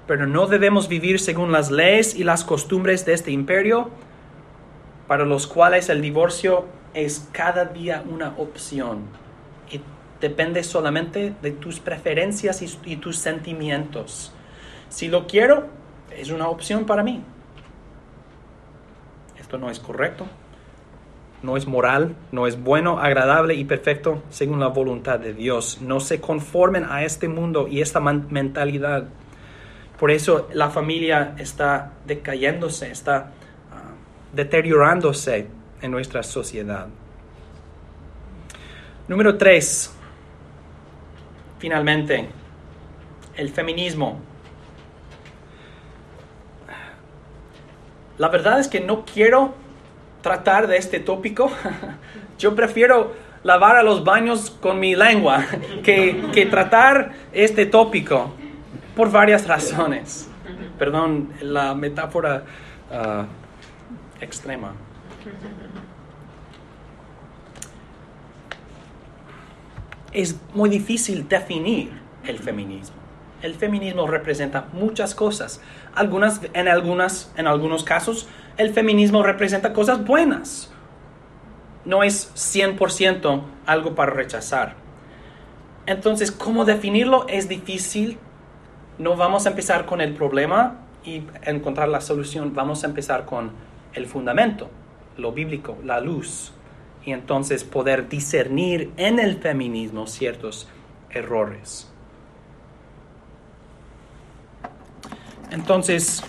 Pero 0.07 0.25
no 0.25 0.47
debemos 0.47 0.87
vivir 0.87 1.19
según 1.19 1.51
las 1.51 1.69
leyes 1.69 2.15
y 2.15 2.23
las 2.23 2.43
costumbres 2.43 3.05
de 3.05 3.13
este 3.13 3.29
imperio, 3.29 3.91
para 5.07 5.25
los 5.25 5.45
cuales 5.45 5.89
el 5.89 6.01
divorcio 6.01 6.65
es 6.95 7.29
cada 7.31 7.65
día 7.65 8.03
una 8.09 8.33
opción 8.39 9.21
depende 10.21 10.63
solamente 10.63 11.33
de 11.41 11.51
tus 11.51 11.79
preferencias 11.79 12.61
y, 12.85 12.95
tus 12.97 13.17
sentimientos. 13.17 14.31
Si 14.87 15.07
lo 15.07 15.27
quiero, 15.27 15.67
es 16.15 16.29
una 16.29 16.47
opción 16.47 16.85
para 16.85 17.03
mí. 17.03 17.23
Esto 19.39 19.57
no 19.57 19.69
es 19.69 19.79
correcto, 19.79 20.27
no 21.41 21.57
es 21.57 21.65
moral, 21.65 22.15
no 22.31 22.45
es 22.45 22.61
bueno, 22.61 22.99
agradable 22.99 23.55
y 23.55 23.65
perfecto 23.65 24.21
según 24.29 24.59
la 24.59 24.67
voluntad 24.67 25.19
de 25.19 25.33
Dios. 25.33 25.81
No 25.81 25.99
se 25.99 26.21
conformen 26.21 26.85
a 26.85 27.03
este 27.03 27.27
mundo 27.27 27.67
y 27.67 27.81
esta 27.81 27.99
mentalidad. 27.99 29.05
Por 29.99 30.11
eso 30.11 30.47
la 30.53 30.69
familia 30.69 31.35
está 31.37 31.93
decayéndose, 32.05 32.91
está 32.91 33.31
ah, 33.71 33.93
deteriorándose 34.33 35.47
en 35.81 35.91
nuestra 35.91 36.21
sociedad. 36.21 36.87
Número 39.07 39.37
tres, 39.37 39.93
finalmente, 41.61 42.27
el 43.37 43.49
feminismo. 43.49 44.19
La 48.17 48.29
verdad 48.29 48.59
es 48.59 48.67
que 48.67 48.79
no 48.79 49.05
quiero 49.05 49.53
tratar 50.23 50.65
de 50.65 50.77
este 50.77 50.99
tópico. 50.99 51.51
Yo 52.39 52.55
prefiero 52.55 53.13
lavar 53.43 53.75
a 53.75 53.83
los 53.83 54.03
baños 54.03 54.49
con 54.49 54.79
mi 54.79 54.95
lengua 54.95 55.45
que, 55.83 56.47
tratar 56.49 57.11
este 57.31 57.67
tópico 57.67 58.33
por 58.95 59.11
varias 59.11 59.47
razones. 59.47 60.27
Perdón, 60.79 61.29
la 61.41 61.75
metáfora 61.75 62.43
ah, 62.91 63.25
extrema. 64.19 64.73
Es 70.11 70.35
muy 70.53 70.69
difícil 70.69 71.27
definir 71.27 71.91
el 72.25 72.39
feminismo. 72.39 72.95
El 73.41 73.55
feminismo 73.55 74.07
representa 74.07 74.67
muchas 74.73 75.15
cosas. 75.15 75.61
Algunas, 75.95 76.41
en, 76.53 76.67
en 76.67 77.47
algunos 77.47 77.83
casos 77.83 78.27
el 78.57 78.73
feminismo 78.73 79.23
representa 79.23 79.73
cosas 79.73 80.05
buenas. 80.05 80.71
No 81.85 82.03
es 82.03 82.31
100% 82.35 83.41
algo 83.65 83.95
para 83.95 84.11
rechazar. 84.11 84.75
Entonces, 85.87 86.31
¿cómo 86.31 86.65
definirlo? 86.65 87.25
Es 87.27 87.49
difícil. 87.49 88.19
No 88.99 89.15
vamos 89.15 89.47
a 89.47 89.49
empezar 89.49 89.85
con 89.85 89.99
el 89.99 90.13
problema 90.13 90.81
y 91.03 91.23
encontrar 91.43 91.89
la 91.89 92.01
solución. 92.01 92.53
Vamos 92.53 92.83
a 92.83 92.87
empezar 92.87 93.25
con 93.25 93.51
el 93.93 94.05
fundamento, 94.05 94.69
lo 95.17 95.31
bíblico, 95.31 95.77
la 95.83 95.99
luz. 95.99 96.53
Y 97.03 97.13
entonces 97.13 97.63
poder 97.63 98.09
discernir 98.09 98.91
en 98.97 99.19
el 99.19 99.37
feminismo 99.37 100.07
ciertos 100.07 100.67
errores. 101.09 101.91
Entonces, 105.51 106.23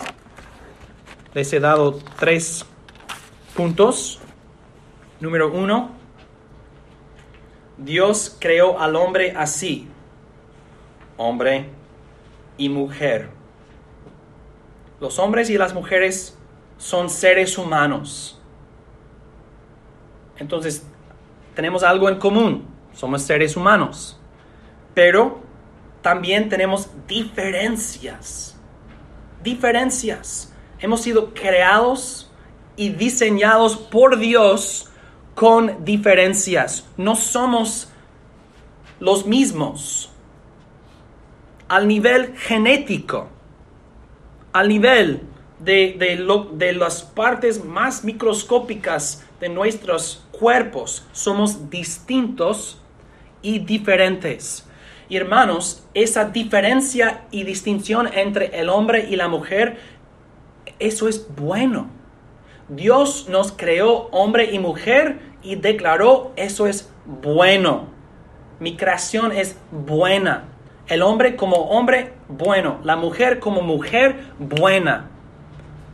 les 1.33 1.51
he 1.53 1.59
dado 1.59 1.99
tres 2.19 2.65
puntos. 3.55 4.19
Número 5.19 5.51
uno, 5.51 5.91
Dios 7.77 8.35
creó 8.39 8.79
al 8.79 8.95
hombre 8.95 9.33
así, 9.35 9.87
hombre 11.17 11.69
y 12.57 12.69
mujer. 12.69 13.29
Los 14.99 15.19
hombres 15.19 15.49
y 15.49 15.57
las 15.57 15.73
mujeres 15.73 16.37
son 16.77 17.09
seres 17.09 17.57
humanos. 17.57 18.41
Entonces, 20.37 20.85
tenemos 21.55 21.83
algo 21.83 22.09
en 22.09 22.17
común, 22.17 22.65
somos 22.93 23.21
seres 23.21 23.55
humanos, 23.55 24.19
pero 24.93 25.41
también 26.01 26.49
tenemos 26.49 26.89
diferencias, 27.07 28.57
diferencias 29.43 30.53
hemos 30.83 31.01
sido 31.01 31.33
creados 31.33 32.29
y 32.75 32.89
diseñados 32.89 33.77
por 33.77 34.19
Dios 34.19 34.89
con 35.33 35.83
diferencias. 35.85 36.85
No 36.97 37.15
somos 37.15 37.89
los 38.99 39.25
mismos. 39.25 40.11
Al 41.69 41.87
nivel 41.87 42.35
genético, 42.35 43.29
al 44.51 44.67
nivel 44.67 45.21
de, 45.59 45.95
de 46.53 46.73
las 46.73 47.01
partes 47.01 47.63
más 47.63 48.03
microscópicas 48.03 49.23
de 49.43 49.49
nuestros 49.49 50.25
cuerpos, 50.31 51.05
somos 51.11 51.69
distintos 51.69 52.81
y 53.41 53.59
diferentes. 53.59 54.65
Y 55.09 55.17
hermanos, 55.17 55.85
esa 55.93 56.29
diferencia 56.29 57.25
y 57.29 57.43
distinción 57.43 58.09
entre 58.13 58.57
el 58.57 58.69
hombre 58.69 59.05
y 59.09 59.17
la 59.17 59.27
mujer 59.27 59.79
eso 60.79 61.09
es 61.09 61.27
bueno. 61.35 61.89
Dios 62.69 63.27
nos 63.27 63.51
creó 63.51 64.07
hombre 64.11 64.49
y 64.53 64.59
mujer 64.59 65.19
y 65.43 65.55
declaró 65.55 66.31
eso 66.37 66.65
es 66.65 66.89
bueno. 67.05 67.87
Mi 68.61 68.77
creación 68.77 69.33
es 69.33 69.57
buena. 69.71 70.45
El 70.87 71.01
hombre 71.01 71.35
como 71.35 71.57
hombre, 71.57 72.13
bueno. 72.29 72.79
La 72.85 72.95
mujer 72.95 73.39
como 73.39 73.61
mujer, 73.61 74.23
buena. 74.39 75.09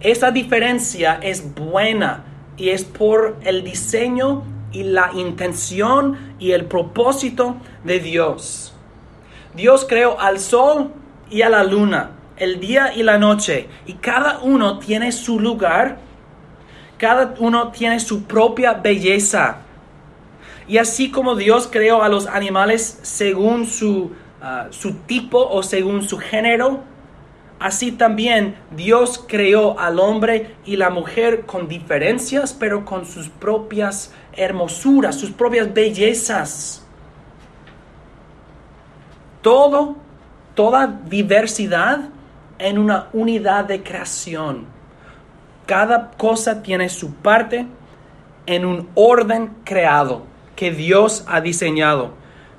Esa 0.02 0.30
diferencia 0.30 1.20
es 1.24 1.56
buena 1.56 2.29
y 2.60 2.70
es 2.70 2.84
por 2.84 3.38
el 3.44 3.64
diseño 3.64 4.44
y 4.72 4.84
la 4.84 5.12
intención 5.16 6.36
y 6.38 6.52
el 6.52 6.66
propósito 6.66 7.56
de 7.84 8.00
Dios. 8.00 8.74
Dios 9.56 9.86
creó 9.88 10.20
al 10.20 10.40
sol 10.40 10.92
y 11.32 11.42
a 11.42 11.50
la 11.50 11.64
luna 11.64 12.12
el 12.40 12.60
día 12.60 12.94
y 12.96 13.04
la 13.04 13.18
noche, 13.18 13.68
y 13.86 13.94
cada 13.94 14.40
uno 14.40 14.80
tiene 14.80 15.12
su 15.12 15.40
lugar, 15.40 15.98
cada 16.98 17.36
uno 17.40 17.70
tiene 17.72 18.00
su 18.00 18.24
propia 18.24 18.74
belleza. 18.74 19.58
Y 20.68 20.78
así 20.78 21.12
como 21.12 21.36
Dios 21.36 21.68
creó 21.70 22.02
a 22.02 22.10
los 22.10 22.28
animales 22.28 23.00
según 23.02 23.66
su, 23.66 24.12
ah, 24.42 24.68
su 24.70 24.94
tipo 24.94 25.50
o 25.50 25.64
según 25.64 26.04
su 26.04 26.18
género, 26.18 26.82
así 27.60 27.92
también 27.92 28.56
Dios 28.76 29.24
creó 29.28 29.80
al 29.80 30.00
hombre 30.00 30.56
y 30.66 30.78
la 30.78 30.90
mujer 30.90 31.46
con 31.46 31.68
diferencias, 31.68 32.54
pero 32.54 32.86
con 32.86 33.06
sus 33.06 33.30
propias 33.30 34.14
hermosuras, 34.34 35.16
sus 35.16 35.32
propias 35.32 35.74
bellezas. 35.74 36.86
Todo, 39.42 39.96
toda 40.56 40.88
diversidad 41.08 42.10
en 42.58 42.78
una 42.78 43.08
unidad 43.14 43.66
de 43.66 43.82
creación. 43.84 44.66
Cada 45.66 46.12
cosa 46.12 46.62
tiene 46.62 46.90
su 46.90 47.14
parte 47.14 47.68
en 48.46 48.66
un 48.66 48.90
orden 48.96 49.52
creado 49.64 50.24
que 50.56 50.72
Dios 50.72 51.24
ha 51.28 51.40
diseñado. 51.42 52.12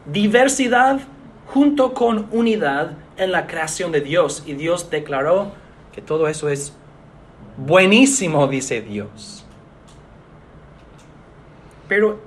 Diversidad 0.06 1.00
junto 1.46 1.92
con 1.92 2.28
unidad 2.30 2.92
en 3.20 3.30
la 3.30 3.46
creación 3.46 3.92
de 3.92 4.00
Dios. 4.00 4.42
Y 4.46 4.54
Dios 4.54 4.90
declaró 4.90 5.52
que 5.92 6.00
todo 6.00 6.26
eso 6.26 6.48
es 6.48 6.74
buenísimo, 7.56 8.48
dice 8.48 8.80
Dios. 8.80 9.46
Pero 11.86 12.20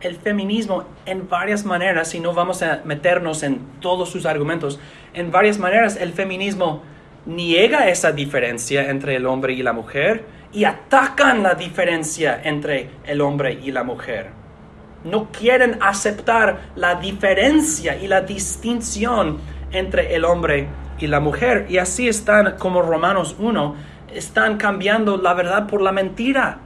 el 0.00 0.16
feminismo 0.16 0.84
en 1.06 1.28
varias 1.28 1.64
maneras, 1.64 2.14
y 2.14 2.20
no 2.20 2.34
vamos 2.34 2.62
a 2.62 2.82
meternos 2.84 3.42
en 3.42 3.60
todos 3.80 4.10
sus 4.10 4.26
argumentos, 4.26 4.80
en 5.14 5.30
varias 5.30 5.58
maneras 5.58 5.96
el 5.96 6.12
feminismo 6.12 6.82
niega 7.26 7.88
esa 7.88 8.10
diferencia 8.10 8.90
entre 8.90 9.16
el 9.16 9.26
hombre 9.26 9.52
y 9.52 9.62
la 9.62 9.72
mujer 9.72 10.24
y 10.52 10.64
atacan 10.64 11.42
la 11.42 11.54
diferencia 11.54 12.40
entre 12.42 12.90
el 13.04 13.20
hombre 13.20 13.58
y 13.62 13.70
la 13.70 13.84
mujer. 13.84 14.30
No 15.04 15.30
quieren 15.30 15.78
aceptar 15.80 16.72
la 16.76 16.96
diferencia 16.96 17.96
y 17.96 18.06
la 18.06 18.20
distinción 18.20 19.38
entre 19.72 20.14
el 20.14 20.24
hombre 20.24 20.68
y 20.98 21.06
la 21.06 21.20
mujer. 21.20 21.66
Y 21.68 21.78
así 21.78 22.08
están, 22.08 22.56
como 22.58 22.82
Romanos 22.82 23.36
1, 23.38 23.74
están 24.14 24.56
cambiando 24.56 25.16
la 25.16 25.34
verdad 25.34 25.66
por 25.66 25.82
la 25.82 25.92
mentira, 25.92 26.58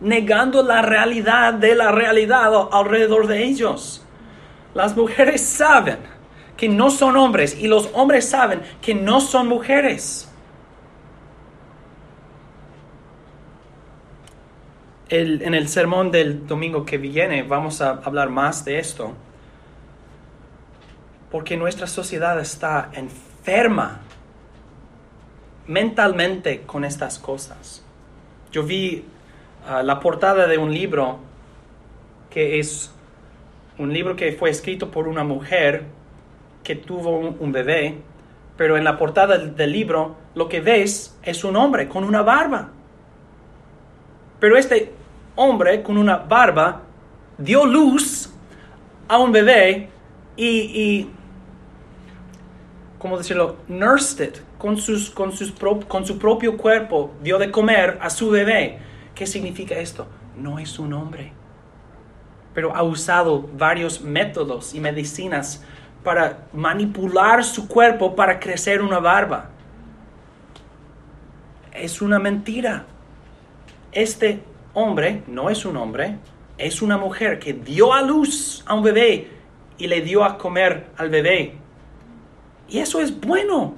negando 0.00 0.62
la 0.62 0.82
realidad 0.82 1.54
de 1.54 1.74
la 1.74 1.92
realidad 1.92 2.68
alrededor 2.72 3.26
de 3.26 3.44
ellos. 3.44 4.04
Las 4.74 4.96
mujeres 4.96 5.42
saben 5.42 5.98
que 6.56 6.68
no 6.68 6.90
son 6.90 7.16
hombres 7.16 7.56
y 7.58 7.68
los 7.68 7.90
hombres 7.94 8.28
saben 8.28 8.62
que 8.80 8.94
no 8.94 9.20
son 9.20 9.48
mujeres. 9.48 10.30
en 15.10 15.54
el 15.54 15.68
sermón 15.68 16.10
del 16.10 16.44
domingo 16.44 16.84
que 16.84 16.98
viene 16.98 17.44
vamos 17.44 17.80
a 17.80 17.90
hablar 17.90 18.30
más 18.30 18.64
de 18.64 18.80
esto. 18.80 19.12
Porque 21.34 21.56
nuestra 21.56 21.88
sociedad 21.88 22.38
está 22.38 22.90
enferma 22.92 23.98
mentalmente 25.66 26.60
con 26.60 26.84
estas 26.84 27.18
cosas. 27.18 27.84
Yo 28.52 28.62
vi 28.62 29.04
ah, 29.66 29.82
la 29.82 29.98
portada 29.98 30.46
de 30.46 30.58
un 30.58 30.72
libro 30.72 31.18
que 32.30 32.60
es 32.60 32.94
un 33.78 33.92
libro 33.92 34.14
que 34.14 34.30
fue 34.30 34.48
escrito 34.48 34.92
por 34.92 35.08
una 35.08 35.24
mujer 35.24 35.86
que 36.62 36.76
tuvo 36.76 37.18
un, 37.18 37.50
bebé, 37.50 37.96
pero 38.56 38.76
en 38.76 38.84
la 38.84 38.96
portada 38.96 39.36
del, 39.36 39.72
libro 39.72 40.14
lo 40.36 40.48
que 40.48 40.60
ves 40.60 41.18
es 41.24 41.42
un 41.42 41.56
hombre 41.56 41.88
con 41.88 42.04
una 42.04 42.22
barba. 42.22 42.68
Pero 44.38 44.56
este 44.56 44.92
hombre 45.34 45.82
con 45.82 45.98
una 45.98 46.16
barba 46.16 46.82
dio 47.38 47.66
luz 47.66 48.32
a 49.08 49.18
un 49.18 49.32
bebé 49.32 49.88
y, 50.36 50.46
y 50.46 51.10
¿cómo 53.04 53.18
decirlo? 53.18 53.56
Nursed 53.68 54.26
it 54.26 54.38
con, 54.56 54.78
sus, 54.78 55.10
con, 55.10 55.30
sus 55.30 55.52
con 55.52 56.06
su 56.06 56.18
propio 56.18 56.56
cuerpo, 56.56 57.12
dio 57.22 57.36
de 57.38 57.50
comer 57.50 57.98
a 58.00 58.08
su 58.08 58.30
bebé. 58.30 58.78
¿Qué 59.14 59.26
significa 59.26 59.74
esto? 59.74 60.06
No 60.38 60.58
es 60.58 60.78
un 60.78 60.94
hombre, 60.94 61.30
pero 62.54 62.74
ha 62.74 62.82
usado 62.82 63.46
varios 63.58 64.00
métodos 64.00 64.74
y 64.74 64.80
medicinas 64.80 65.62
para 66.02 66.46
manipular 66.54 67.44
su 67.44 67.68
cuerpo 67.68 68.16
para 68.16 68.40
crecer 68.40 68.80
una 68.80 69.00
barba. 69.00 69.50
Es 71.74 72.00
una 72.00 72.18
mentira. 72.18 72.86
Este 73.92 74.40
hombre 74.72 75.24
no 75.26 75.50
es 75.50 75.66
un 75.66 75.76
hombre, 75.76 76.16
es 76.56 76.80
una 76.80 76.96
mujer 76.96 77.38
que 77.38 77.52
dio 77.52 77.92
a 77.92 78.00
luz 78.00 78.64
a 78.64 78.72
un 78.72 78.82
bebé 78.82 79.28
y 79.76 79.88
le 79.88 80.00
dio 80.00 80.24
a 80.24 80.38
comer 80.38 80.86
al 80.96 81.10
bebé. 81.10 81.63
Y 82.68 82.78
eso 82.78 83.00
es 83.00 83.20
bueno, 83.20 83.74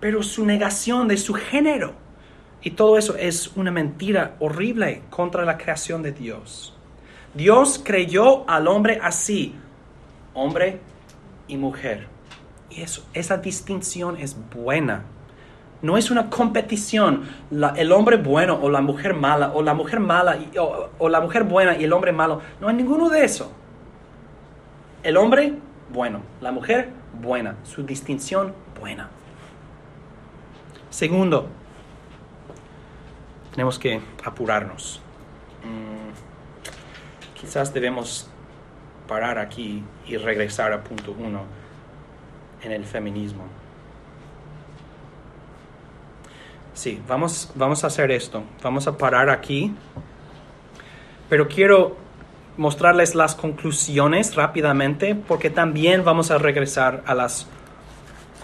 pero 0.00 0.22
su 0.22 0.44
negación 0.44 1.08
de 1.08 1.16
su 1.16 1.34
género 1.34 1.94
y 2.64 2.70
todo 2.70 2.96
eso 2.96 3.14
es 3.16 3.52
una 3.56 3.70
mentira 3.70 4.36
horrible 4.40 5.02
contra 5.10 5.44
la 5.44 5.58
creación 5.58 6.02
de 6.02 6.12
Dios. 6.12 6.74
Dios 7.34 7.80
creyó 7.84 8.48
al 8.48 8.68
hombre 8.68 8.98
así, 9.02 9.54
hombre 10.32 10.80
y 11.46 11.58
mujer. 11.58 12.06
Y 12.70 12.80
eso, 12.80 13.06
esa 13.12 13.36
distinción 13.36 14.16
es 14.16 14.36
buena. 14.54 15.04
No 15.82 15.98
es 15.98 16.10
una 16.10 16.30
competición, 16.30 17.24
el 17.76 17.92
hombre 17.92 18.16
bueno 18.16 18.58
o 18.62 18.70
la 18.70 18.80
mujer 18.80 19.12
mala, 19.12 19.52
o 19.52 19.62
la 19.62 19.74
mujer 19.74 20.00
mala 20.00 20.38
y, 20.38 20.50
o, 20.56 21.08
la 21.10 21.20
mujer 21.20 21.44
buena 21.44 21.76
y 21.76 21.84
el 21.84 21.92
hombre 21.92 22.12
malo. 22.12 22.40
No 22.62 22.68
hay 22.68 22.76
ninguno 22.76 23.10
de 23.10 23.24
eso. 23.26 23.52
El 25.02 25.18
hombre 25.18 25.52
bueno, 25.92 26.22
la 26.40 26.50
mujer 26.50 26.88
buena, 27.20 27.56
su 27.64 27.84
distinción 27.84 28.54
buena. 28.78 29.08
Segundo, 30.90 31.48
tenemos 33.50 33.78
que 33.78 34.00
apurarnos. 34.24 35.00
Mm, 35.64 37.38
quizás 37.38 37.72
debemos 37.72 38.28
parar 39.08 39.38
aquí 39.38 39.82
y 40.06 40.16
regresar 40.16 40.72
a 40.72 40.82
punto 40.82 41.14
uno 41.18 41.42
en 42.62 42.72
el 42.72 42.84
feminismo. 42.84 43.44
Sí, 46.74 47.00
vamos, 47.06 47.52
vamos 47.54 47.84
a 47.84 47.86
hacer 47.86 48.10
esto. 48.10 48.42
Vamos 48.62 48.86
a 48.86 48.98
parar 48.98 49.30
aquí. 49.30 49.74
Pero 51.28 51.48
quiero 51.48 52.03
mostrarles 52.56 53.14
las 53.14 53.34
conclusiones 53.34 54.34
rápidamente 54.34 55.14
porque 55.14 55.50
también 55.50 56.04
vamos 56.04 56.30
a 56.30 56.38
regresar 56.38 57.02
a 57.06 57.14
las 57.14 57.46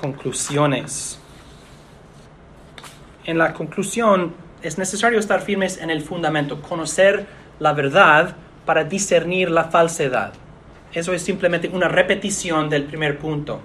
conclusiones. 0.01 1.21
En 3.25 3.39
la 3.39 3.53
conclusión 3.53 4.35
es 4.63 4.79
necesario 4.79 5.19
estar 5.19 5.41
firmes 5.43 5.79
en 5.79 5.91
el 5.91 6.03
fundamento, 6.03 6.61
conocer 6.61 7.27
la 7.59 7.73
verdad 7.73 8.37
para 8.65 8.85
discernir 8.85 9.51
la 9.51 9.65
falsedad. 9.65 10.33
Eso 10.93 11.13
es 11.13 11.23
simplemente 11.23 11.69
una 11.69 11.89
repetición 11.89 12.69
del 12.69 12.85
primer 12.85 13.19
punto. 13.19 13.61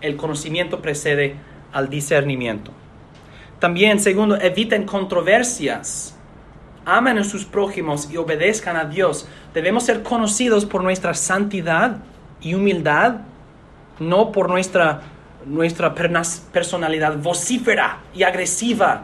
El 0.00 0.16
conocimiento 0.16 0.80
precede 0.80 1.36
al 1.72 1.88
discernimiento. 1.88 2.72
También, 3.58 3.98
segundo, 3.98 4.36
eviten 4.36 4.84
controversias. 4.84 6.15
Amen 6.88 7.18
a 7.18 7.24
sus 7.24 7.44
prójimos 7.44 8.08
y 8.12 8.16
obedezcan 8.16 8.76
a 8.76 8.84
Dios. 8.84 9.26
Debemos 9.52 9.82
ser 9.82 10.04
conocidos 10.04 10.64
por 10.64 10.84
nuestra 10.84 11.14
santidad 11.14 11.96
y 12.40 12.54
humildad, 12.54 13.22
no 13.98 14.30
por 14.30 14.48
nuestra, 14.48 15.00
nuestra 15.44 15.96
personalidad 15.96 17.16
vocífera 17.16 17.98
y 18.14 18.22
agresiva. 18.22 19.02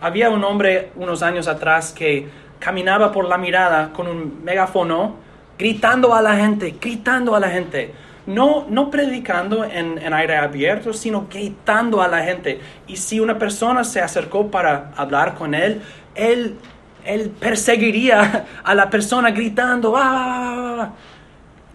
Había 0.00 0.30
un 0.30 0.42
hombre 0.42 0.90
unos 0.96 1.22
años 1.22 1.48
atrás 1.48 1.92
que 1.92 2.30
caminaba 2.58 3.12
por 3.12 3.28
la 3.28 3.36
mirada 3.36 3.92
con 3.92 4.08
un 4.08 4.42
megáfono 4.42 5.16
gritando 5.58 6.14
a 6.14 6.22
la 6.22 6.36
gente, 6.36 6.76
gritando 6.80 7.36
a 7.36 7.40
la 7.40 7.50
gente. 7.50 7.92
No, 8.24 8.64
no 8.70 8.88
predicando 8.88 9.64
en, 9.64 9.98
en, 9.98 10.14
aire 10.14 10.36
abierto, 10.36 10.94
sino 10.94 11.26
gritando 11.30 12.00
a 12.00 12.08
la 12.08 12.22
gente. 12.22 12.58
Y 12.86 12.96
si 12.96 13.20
una 13.20 13.36
persona 13.36 13.84
se 13.84 14.00
acercó 14.00 14.50
para 14.50 14.92
hablar 14.96 15.34
con 15.34 15.54
él, 15.54 15.82
él, 16.14 16.56
él 17.04 17.30
perseguiría 17.30 18.46
a 18.64 18.74
la 18.74 18.90
persona 18.90 19.30
gritando, 19.30 19.94
¡Ah! 19.96 20.92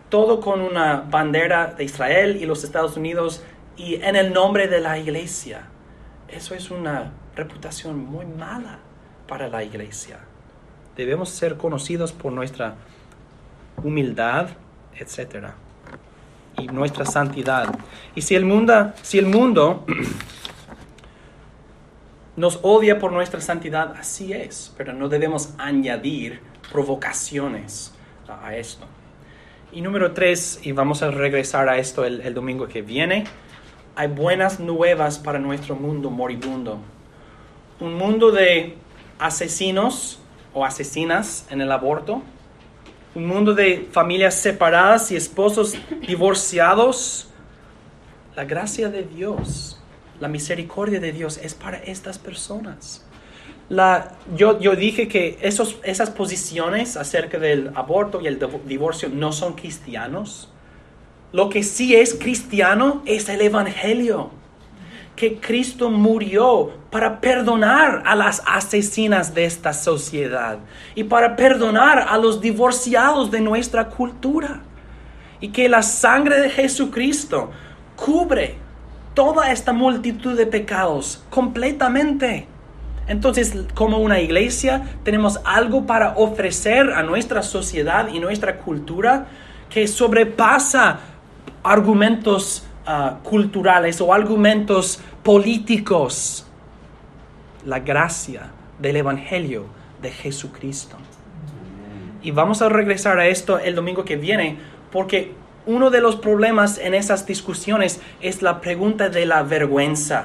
todo 0.09 0.39
con 0.39 0.61
una 0.61 1.03
bandera 1.09 1.67
de 1.77 1.83
Israel 1.83 2.37
y 2.41 2.45
los 2.45 2.63
Estados 2.63 2.95
Unidos 2.97 3.43
y 3.75 3.95
en 3.95 4.15
el 4.15 4.33
nombre 4.33 4.67
de 4.67 4.79
la 4.79 4.97
iglesia. 4.97 5.67
Eso 6.27 6.55
es 6.55 6.71
una 6.71 7.11
reputación 7.35 7.97
muy 8.05 8.25
mala 8.25 8.79
para 9.27 9.47
la 9.47 9.63
iglesia. 9.63 10.19
Debemos 10.95 11.29
ser 11.29 11.57
conocidos 11.57 12.11
por 12.11 12.31
nuestra 12.31 12.75
humildad, 13.83 14.49
etc. 14.95 15.49
Y 16.57 16.67
nuestra 16.67 17.05
santidad. 17.05 17.77
Y 18.15 18.21
si 18.21 18.35
el 18.35 18.45
mundo, 18.45 18.93
si 19.03 19.19
el 19.19 19.27
mundo 19.27 19.85
nos 22.37 22.59
odia 22.61 22.99
por 22.99 23.11
nuestra 23.11 23.41
santidad, 23.41 23.95
así 23.99 24.31
es, 24.31 24.71
pero 24.77 24.93
no 24.93 25.09
debemos 25.09 25.53
añadir 25.57 26.39
provocaciones 26.71 27.93
a 28.29 28.55
esto. 28.55 28.85
Y 29.71 29.81
número 29.81 30.13
tres, 30.13 30.59
y 30.63 30.71
vamos 30.71 31.01
a 31.01 31.09
regresar 31.09 31.67
a 31.67 31.77
esto 31.79 32.05
el, 32.05 32.33
domingo 32.35 32.67
que 32.67 32.83
viene, 32.83 33.25
hay 33.95 34.07
buenas 34.07 34.59
nuevas 34.59 35.17
para 35.17 35.39
nuestro 35.39 35.75
mundo 35.75 36.11
moribundo. 36.11 36.77
Un 37.79 37.95
mundo 37.95 38.31
de 38.31 38.77
asesinos 39.17 40.19
o 40.53 40.63
asesinas 40.63 41.47
en 41.49 41.61
el 41.61 41.71
aborto, 41.71 42.21
un 43.15 43.25
mundo 43.25 43.55
de 43.55 43.89
familias 43.91 44.35
separadas 44.35 45.11
y 45.11 45.15
esposos 45.15 45.75
divorciados. 46.07 47.29
La 48.35 48.45
gracia 48.45 48.89
de 48.89 49.01
Dios, 49.01 49.76
la 50.19 50.27
misericordia 50.27 50.99
de 50.99 51.11
Dios 51.11 51.39
es 51.41 51.53
para 51.53 51.77
estas 51.77 52.17
personas. 52.17 53.03
yo, 54.35 54.59
yo 54.59 54.75
dije 54.75 55.07
que 55.07 55.37
esos, 55.41 55.77
esas 55.83 56.09
posiciones 56.09 56.95
acerca 56.97 57.37
del 57.37 57.71
aborto 57.75 58.21
y 58.21 58.27
el 58.27 58.39
div- 58.39 58.63
divorcio 58.63 59.09
no 59.09 59.31
son 59.31 59.53
cristianos. 59.53 60.49
Lo 61.33 61.49
que 61.49 61.63
sí 61.63 61.95
es 61.95 62.13
cristiano 62.15 63.03
es 63.05 63.27
el 63.29 63.41
Evangelio. 63.41 64.31
Que 65.17 65.39
Cristo 65.39 65.89
murió 65.89 66.71
para 66.91 67.19
perdonar 67.19 68.03
a 68.05 68.15
las 68.15 68.41
asesinas 68.45 69.33
de 69.33 69.45
esta 69.45 69.73
sociedad 69.73 70.59
y 70.95 71.03
para 71.03 71.35
perdonar 71.35 72.05
a 72.07 72.17
los 72.17 72.39
divorciados 72.39 73.31
de 73.31 73.41
nuestra 73.41 73.89
cultura. 73.89 74.61
Y 75.41 75.49
que 75.49 75.67
la 75.69 75.81
sangre 75.81 76.39
de 76.39 76.49
Jesucristo 76.49 77.51
cubre 77.95 78.55
toda 79.17 79.51
esta 79.51 79.73
multitud 79.73 80.37
de 80.37 80.45
pecados 80.45 81.23
completamente. 81.31 82.45
Entonces, 83.07 83.51
como 83.73 83.97
una 83.97 84.19
iglesia, 84.19 84.91
tenemos 85.03 85.39
algo 85.43 85.87
para 85.87 86.13
ofrecer 86.17 86.91
a 86.91 87.01
nuestra 87.01 87.41
sociedad 87.41 88.09
y 88.13 88.19
nuestra 88.19 88.59
cultura 88.59 89.25
que 89.71 89.87
sobrepasa 89.87 90.99
argumentos 91.63 92.67
ah, 92.85 93.17
culturales 93.23 93.99
o 94.01 94.13
argumentos 94.13 94.99
políticos. 95.23 96.45
La 97.65 97.79
gracia 97.79 98.51
del 98.77 98.97
Evangelio 98.97 99.65
de 99.99 100.11
Jesucristo. 100.11 100.95
Y 102.21 102.29
vamos 102.29 102.61
a 102.61 102.69
regresar 102.69 103.17
a 103.17 103.25
esto 103.25 103.57
el 103.57 103.73
domingo 103.73 104.05
que 104.05 104.15
viene, 104.15 104.59
porque 104.91 105.33
uno 105.67 105.89
de 105.89 106.01
los 106.01 106.15
problemas 106.15 106.79
en 106.79 106.93
esas 106.93 107.25
discusiones 107.27 108.01
es 108.21 108.41
la 108.41 108.61
pregunta 108.61 109.09
de 109.09 109.25
la 109.25 109.43
vergüenza. 109.43 110.23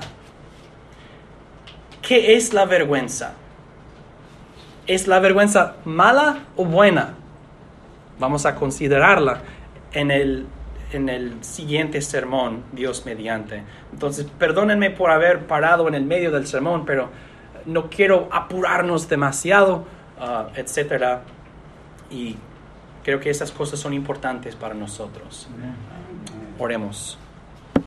¿Qué 2.00 2.36
es 2.36 2.54
la 2.54 2.64
vergüenza? 2.64 3.34
¿Es 4.86 5.08
la 5.08 5.18
vergüenza 5.18 5.76
mala 5.84 6.44
o 6.56 6.64
buena? 6.64 7.14
Vamos 8.18 8.46
a 8.46 8.54
considerarla 8.54 9.42
en 9.92 10.12
el, 10.12 10.46
en 10.92 11.08
el 11.08 11.42
siguiente 11.42 12.00
sermón, 12.02 12.62
Dios 12.72 13.04
mediante. 13.04 13.64
Entonces, 13.92 14.26
perdónenme 14.38 14.90
por 14.90 15.10
haber 15.10 15.46
parado 15.46 15.88
en 15.88 15.94
el 15.94 16.04
medio 16.04 16.30
del 16.30 16.46
sermón, 16.46 16.84
pero 16.86 17.10
no 17.66 17.90
quiero 17.90 18.28
apurarnos 18.30 19.08
demasiado, 19.08 19.84
ah, 20.20 20.48
etcétera. 20.54 21.22
Y 22.10 22.36
creo 23.02 23.20
que 23.20 23.30
esas 23.30 23.50
cosas 23.50 23.80
son 23.80 23.94
importantes 23.94 24.54
para 24.54 24.74
nosotros. 24.74 25.48
Oremos. 26.58 27.18